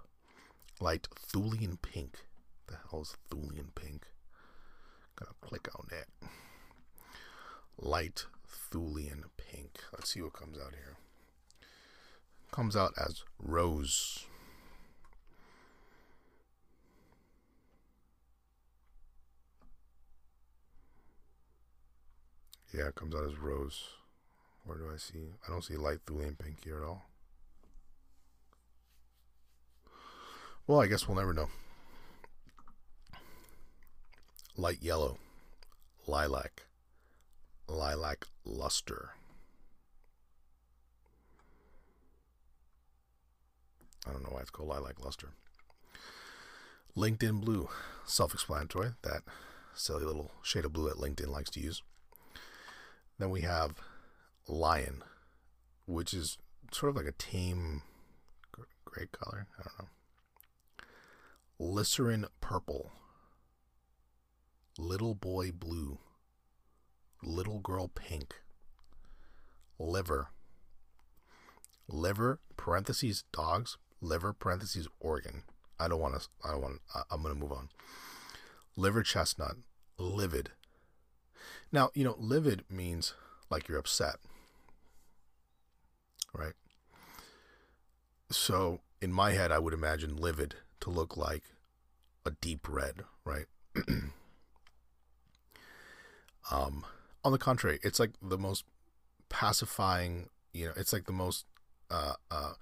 light 0.79 1.07
thulian 1.15 1.77
pink. 1.77 2.25
The 2.67 2.77
hell 2.89 3.01
is 3.01 3.17
thulian 3.29 3.71
pink? 3.75 4.07
Gonna 5.15 5.35
click 5.41 5.67
on 5.75 5.87
that 5.89 6.29
light 7.77 8.25
Thulian 8.71 9.23
pink. 9.37 9.79
Let's 9.93 10.13
see 10.13 10.21
what 10.21 10.33
comes 10.33 10.57
out 10.57 10.71
here. 10.71 10.97
Comes 12.51 12.75
out 12.75 12.93
as 12.97 13.23
rose. 13.39 14.25
Yeah, 22.73 22.87
it 22.87 22.95
comes 22.95 23.15
out 23.15 23.25
as 23.25 23.37
rose. 23.37 23.83
Where 24.65 24.77
do 24.77 24.89
I 24.93 24.97
see? 24.97 25.33
I 25.47 25.51
don't 25.51 25.63
see 25.63 25.75
light 25.75 25.99
Thulian 26.05 26.37
pink 26.37 26.63
here 26.63 26.77
at 26.77 26.87
all. 26.87 27.05
Well, 30.67 30.79
I 30.79 30.87
guess 30.87 31.07
we'll 31.07 31.17
never 31.17 31.33
know. 31.33 31.49
Light 34.55 34.81
yellow, 34.81 35.17
lilac, 36.07 36.63
lilac 37.67 38.27
luster. 38.45 39.11
I 44.07 44.11
don't 44.11 44.23
know 44.23 44.29
why 44.31 44.41
it's 44.41 44.49
called 44.49 44.69
Lilac 44.69 45.03
Luster. 45.03 45.29
LinkedIn 46.97 47.39
Blue, 47.41 47.69
self 48.05 48.33
explanatory. 48.33 48.91
That 49.03 49.21
silly 49.75 50.03
little 50.03 50.31
shade 50.41 50.65
of 50.65 50.73
blue 50.73 50.89
that 50.89 50.97
LinkedIn 50.97 51.27
likes 51.27 51.49
to 51.51 51.59
use. 51.59 51.83
Then 53.19 53.29
we 53.29 53.41
have 53.41 53.75
Lion, 54.47 55.03
which 55.85 56.13
is 56.13 56.37
sort 56.71 56.91
of 56.91 56.95
like 56.95 57.05
a 57.05 57.11
tame 57.11 57.83
gray 58.85 59.07
color. 59.11 59.47
I 59.59 59.63
don't 59.63 59.79
know. 59.79 59.87
Liseran 61.59 62.25
Purple. 62.41 62.91
Little 64.77 65.13
Boy 65.13 65.51
Blue. 65.51 65.99
Little 67.23 67.59
Girl 67.59 67.87
Pink. 67.87 68.35
Liver. 69.77 70.29
Liver, 71.87 72.39
parentheses, 72.57 73.23
dogs, 73.31 73.77
liver, 73.99 74.33
parentheses, 74.33 74.87
organ. 74.99 75.43
I 75.79 75.87
don't 75.87 75.99
want 75.99 76.21
to, 76.21 76.27
I 76.43 76.51
don't 76.51 76.61
want, 76.61 76.81
I'm 77.09 77.21
going 77.21 77.33
to 77.33 77.39
move 77.39 77.51
on. 77.51 77.69
Liver 78.75 79.03
chestnut, 79.03 79.55
livid. 79.97 80.51
Now, 81.71 81.89
you 81.93 82.03
know, 82.03 82.15
livid 82.17 82.63
means 82.69 83.13
like 83.49 83.67
you're 83.67 83.77
upset, 83.77 84.15
right? 86.33 86.53
So 88.29 88.81
in 89.01 89.11
my 89.11 89.31
head, 89.31 89.51
I 89.51 89.59
would 89.59 89.73
imagine 89.73 90.15
livid 90.15 90.55
to 90.81 90.89
look 90.89 91.17
like 91.17 91.43
a 92.25 92.31
deep 92.31 92.67
red, 92.69 93.03
right? 93.25 93.45
um, 96.51 96.85
on 97.23 97.31
the 97.31 97.37
contrary, 97.37 97.79
it's 97.83 97.99
like 97.99 98.11
the 98.21 98.37
most 98.37 98.65
pacifying, 99.29 100.29
you 100.53 100.65
know, 100.67 100.73
it's 100.75 100.93
like 100.93 101.05
the 101.05 101.11
most 101.11 101.45
uh, 101.89 102.13
uh, 102.29 102.53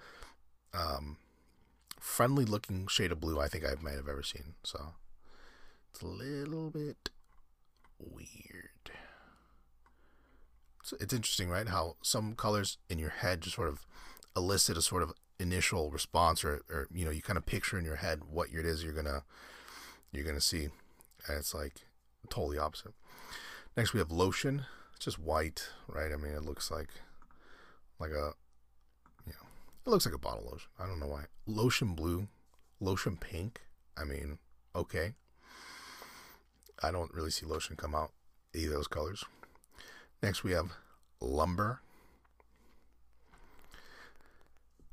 um, 0.73 1.17
friendly 1.99 2.45
looking 2.45 2.87
shade 2.87 3.11
of 3.11 3.19
blue 3.19 3.39
I 3.39 3.47
think 3.47 3.65
I 3.65 3.75
might 3.81 3.95
have 3.95 4.07
ever 4.07 4.23
seen. 4.23 4.55
So 4.63 4.93
it's 5.91 6.01
a 6.01 6.07
little 6.07 6.69
bit 6.69 7.09
weird. 7.99 8.91
So 10.83 10.97
it's 10.99 11.13
interesting, 11.13 11.49
right? 11.49 11.67
How 11.67 11.95
some 12.01 12.35
colors 12.35 12.77
in 12.89 12.99
your 12.99 13.09
head 13.09 13.41
just 13.41 13.55
sort 13.55 13.67
of 13.67 13.85
elicit 14.35 14.77
a 14.77 14.81
sort 14.81 15.03
of 15.03 15.13
initial 15.39 15.91
response, 15.91 16.43
or, 16.43 16.61
or 16.69 16.87
you 16.93 17.05
know, 17.05 17.11
you 17.11 17.21
kind 17.21 17.37
of 17.37 17.45
picture 17.45 17.77
in 17.77 17.85
your 17.85 17.97
head 17.97 18.21
what 18.29 18.49
it 18.51 18.65
is 18.65 18.83
you're 18.83 18.93
gonna 18.93 19.23
you're 20.11 20.25
gonna 20.25 20.41
see, 20.41 20.69
and 21.27 21.37
it's 21.37 21.53
like 21.53 21.73
totally 22.29 22.57
opposite. 22.57 22.93
Next, 23.77 23.93
we 23.93 23.99
have 23.99 24.11
lotion. 24.11 24.65
It's 24.95 25.05
just 25.05 25.19
white, 25.19 25.69
right? 25.87 26.11
I 26.11 26.15
mean, 26.15 26.33
it 26.33 26.43
looks 26.43 26.71
like 26.71 26.89
like 27.99 28.11
a 28.11 28.33
you 29.25 29.33
know, 29.33 29.47
it 29.85 29.89
looks 29.89 30.05
like 30.05 30.15
a 30.15 30.19
bottle 30.19 30.47
lotion. 30.51 30.69
I 30.79 30.85
don't 30.85 30.99
know 30.99 31.07
why. 31.07 31.25
Lotion 31.45 31.93
blue, 31.93 32.27
lotion 32.79 33.17
pink. 33.17 33.61
I 33.97 34.03
mean, 34.03 34.39
okay. 34.75 35.13
I 36.81 36.91
don't 36.91 37.13
really 37.13 37.31
see 37.31 37.45
lotion 37.45 37.75
come 37.75 37.93
out 37.93 38.11
either 38.53 38.67
of 38.67 38.73
those 38.75 38.87
colors. 38.87 39.25
Next, 40.21 40.43
we 40.43 40.51
have 40.51 40.73
lumber. 41.21 41.81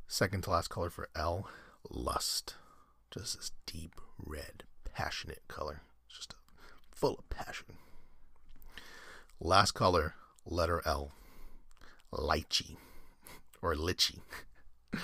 Second 0.06 0.44
to 0.44 0.50
last 0.50 0.68
color 0.68 0.90
for 0.90 1.08
L, 1.16 1.48
lust. 1.90 2.54
Just 3.10 3.36
this 3.36 3.50
deep 3.66 4.00
red, 4.18 4.62
passionate 4.84 5.42
color. 5.48 5.82
Just 6.08 6.34
full 6.92 7.16
of 7.18 7.28
passion. 7.28 7.74
Last 9.40 9.72
color, 9.72 10.14
letter 10.44 10.80
L, 10.86 11.12
lychee 12.12 12.76
or 13.60 13.74
litchi. 13.74 14.20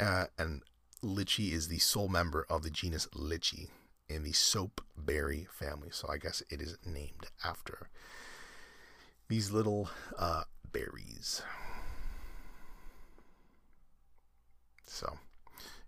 uh, 0.00 0.24
and 0.36 0.62
litchi 1.02 1.52
is 1.52 1.68
the 1.68 1.78
sole 1.78 2.08
member 2.08 2.44
of 2.50 2.62
the 2.62 2.70
genus 2.70 3.06
Lychee 3.14 3.68
in 4.08 4.24
the 4.24 4.32
soapberry 4.32 5.46
family. 5.48 5.88
So 5.92 6.08
I 6.08 6.18
guess 6.18 6.42
it 6.50 6.60
is 6.60 6.76
named 6.84 7.26
after 7.44 7.88
these 9.28 9.50
little 9.50 9.88
uh, 10.18 10.44
berries. 10.72 11.42
So 14.84 15.18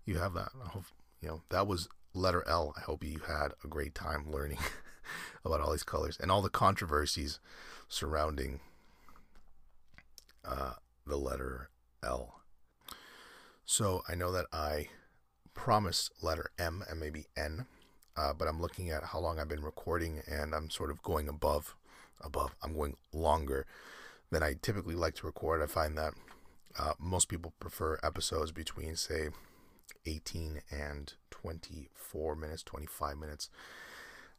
you 0.05 0.17
have 0.17 0.33
that. 0.33 0.49
I 0.63 0.67
hope 0.69 0.85
you 1.21 1.29
know 1.29 1.41
that 1.49 1.67
was 1.67 1.87
letter 2.13 2.43
L. 2.47 2.73
I 2.77 2.81
hope 2.81 3.03
you 3.03 3.19
had 3.27 3.49
a 3.63 3.67
great 3.67 3.95
time 3.95 4.31
learning 4.31 4.59
about 5.45 5.61
all 5.61 5.71
these 5.71 5.83
colors 5.83 6.17
and 6.19 6.31
all 6.31 6.41
the 6.41 6.49
controversies 6.49 7.39
surrounding 7.87 8.59
uh, 10.45 10.73
the 11.05 11.17
letter 11.17 11.69
L. 12.03 12.41
So 13.65 14.01
I 14.07 14.15
know 14.15 14.31
that 14.31 14.47
I 14.51 14.89
promised 15.53 16.11
letter 16.21 16.51
M 16.57 16.83
and 16.89 16.99
maybe 16.99 17.25
N, 17.37 17.65
uh, 18.17 18.33
but 18.33 18.47
I'm 18.47 18.61
looking 18.61 18.89
at 18.89 19.03
how 19.03 19.19
long 19.19 19.39
I've 19.39 19.47
been 19.47 19.61
recording 19.61 20.21
and 20.27 20.55
I'm 20.55 20.69
sort 20.69 20.89
of 20.89 21.03
going 21.03 21.27
above, 21.27 21.75
above. 22.21 22.55
I'm 22.63 22.73
going 22.73 22.95
longer 23.13 23.65
than 24.31 24.43
I 24.43 24.55
typically 24.61 24.95
like 24.95 25.15
to 25.15 25.25
record. 25.25 25.61
I 25.61 25.65
find 25.65 25.97
that 25.97 26.13
uh, 26.77 26.93
most 26.99 27.29
people 27.29 27.53
prefer 27.59 27.99
episodes 28.03 28.51
between, 28.51 28.95
say, 28.95 29.29
18 30.05 30.61
and 30.71 31.13
24 31.31 32.35
minutes, 32.35 32.63
25 32.63 33.17
minutes. 33.17 33.49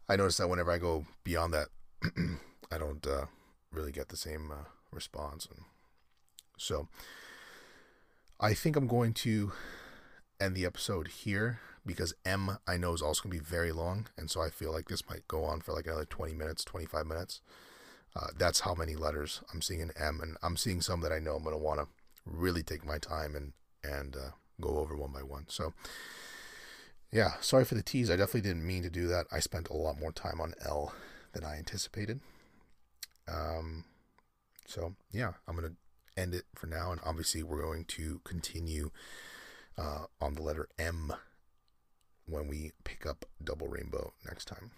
I 0.09 0.17
notice 0.17 0.37
that 0.39 0.49
whenever 0.49 0.71
I 0.71 0.79
go 0.79 1.07
beyond 1.25 1.55
that, 1.55 1.69
I 2.73 2.79
don't 2.79 3.07
uh, 3.07 3.27
really 3.73 3.93
get 3.93 4.09
the 4.09 4.17
same 4.17 4.51
uh, 4.51 4.65
response. 4.91 5.47
And 5.47 5.65
so 6.57 6.89
I 8.39 8.55
think 8.55 8.77
I'm 8.77 8.87
going 8.87 9.13
to 9.15 9.53
end 10.41 10.55
the 10.55 10.67
episode 10.67 11.09
here 11.09 11.61
because 11.85 12.15
M 12.25 12.59
I 12.67 12.77
know 12.77 12.93
is 12.93 13.03
also 13.03 13.25
going 13.25 13.37
to 13.37 13.43
be 13.43 13.49
very 13.49 13.73
long. 13.73 14.07
And 14.17 14.31
so 14.31 14.41
I 14.41 14.51
feel 14.51 14.73
like 14.73 14.89
this 14.89 15.09
might 15.09 15.29
go 15.29 15.45
on 15.45 15.61
for 15.61 15.73
like 15.73 15.87
another 15.87 16.05
20 16.05 16.35
minutes, 16.35 16.65
25 16.65 17.07
minutes. 17.07 17.41
Uh, 18.17 18.29
that's 18.37 18.61
how 18.61 18.75
many 18.75 18.97
letters 18.97 19.41
I'm 19.53 19.63
seeing 19.63 19.81
in 19.81 19.93
M. 19.97 20.21
And 20.23 20.37
I'm 20.43 20.57
seeing 20.57 20.81
some 20.81 21.01
that 21.03 21.13
I 21.13 21.19
know 21.19 21.37
I'm 21.37 21.45
going 21.45 21.57
to 21.57 21.63
want 21.63 21.81
to 21.81 21.87
really 22.25 22.63
take 22.63 22.85
my 22.85 22.99
time 22.99 23.35
and 23.35 23.53
and 23.83 24.15
uh, 24.17 24.31
go 24.61 24.79
over 24.79 24.97
one 24.97 25.13
by 25.13 25.23
one. 25.23 25.47
So 25.49 25.73
yeah, 27.13 27.33
sorry 27.41 27.65
for 27.65 27.75
the 27.75 27.83
tease. 27.83 28.11
I 28.11 28.17
definitely 28.17 28.43
didn't 28.43 28.67
mean 28.67 28.83
to 28.83 28.91
do 28.91 29.07
that. 29.09 29.27
I 29.33 29.41
spent 29.41 29.69
a 29.69 29.77
lot 29.77 29.99
more 29.99 30.13
time 30.13 30.41
on 30.41 30.55
L 30.65 30.95
than 31.33 31.45
I 31.45 31.57
anticipated. 31.57 32.21
Um, 33.27 33.85
so 34.67 34.95
yeah, 35.13 35.33
I'm 35.49 35.55
gonna 35.57 35.73
end 36.17 36.35
it 36.35 36.45
for 36.55 36.67
now, 36.67 36.93
and 36.93 37.01
obviously 37.05 37.43
we're 37.43 37.63
going 37.63 37.85
to 37.87 38.21
continue 38.25 38.91
uh, 39.79 40.05
on 40.21 40.35
the 40.35 40.43
letter 40.43 40.69
M 40.79 41.13
when 42.27 42.47
we 42.47 42.73
pick 42.85 43.07
up 43.07 43.25
Double 43.43 43.67
Rainbow 43.67 44.13
next 44.25 44.47
time. 44.47 44.71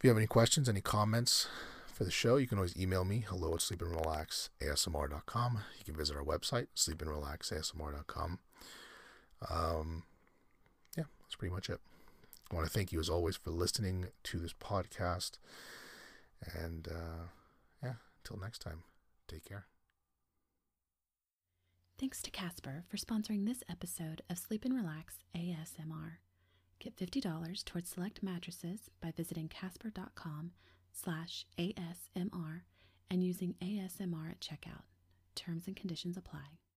If 0.00 0.04
you 0.04 0.08
have 0.08 0.16
any 0.16 0.26
questions, 0.26 0.66
any 0.66 0.80
comments, 0.80 1.46
for 1.92 2.04
the 2.04 2.10
show, 2.10 2.36
you 2.36 2.46
can 2.46 2.56
always 2.56 2.74
email 2.74 3.04
me, 3.04 3.22
hello 3.28 3.52
at 3.52 3.60
sleepandrelaxasmr.com. 3.60 5.58
You 5.78 5.84
can 5.84 5.94
visit 5.94 6.16
our 6.16 6.24
website, 6.24 6.68
sleepandrelaxasmr.com. 6.74 8.38
Um, 9.50 10.04
yeah, 10.96 11.04
that's 11.20 11.36
pretty 11.36 11.52
much 11.52 11.68
it. 11.68 11.80
I 12.50 12.54
want 12.54 12.66
to 12.66 12.72
thank 12.72 12.92
you 12.92 12.98
as 12.98 13.10
always 13.10 13.36
for 13.36 13.50
listening 13.50 14.06
to 14.22 14.38
this 14.38 14.54
podcast. 14.54 15.32
And 16.54 16.88
uh, 16.88 17.26
yeah, 17.82 17.96
until 18.24 18.42
next 18.42 18.60
time, 18.60 18.84
take 19.28 19.44
care. 19.44 19.66
Thanks 21.98 22.22
to 22.22 22.30
Casper 22.30 22.84
for 22.88 22.96
sponsoring 22.96 23.44
this 23.44 23.62
episode 23.68 24.22
of 24.30 24.38
Sleep 24.38 24.64
and 24.64 24.74
Relax 24.74 25.18
ASMR. 25.36 26.12
Get 26.80 26.96
$50 26.96 27.64
towards 27.64 27.90
select 27.90 28.22
mattresses 28.22 28.88
by 29.02 29.12
visiting 29.14 29.48
casper.com 29.48 30.52
slash 30.92 31.44
ASMR 31.58 32.62
and 33.10 33.22
using 33.22 33.54
ASMR 33.60 34.30
at 34.30 34.40
checkout. 34.40 34.84
Terms 35.34 35.66
and 35.66 35.76
conditions 35.76 36.16
apply. 36.16 36.59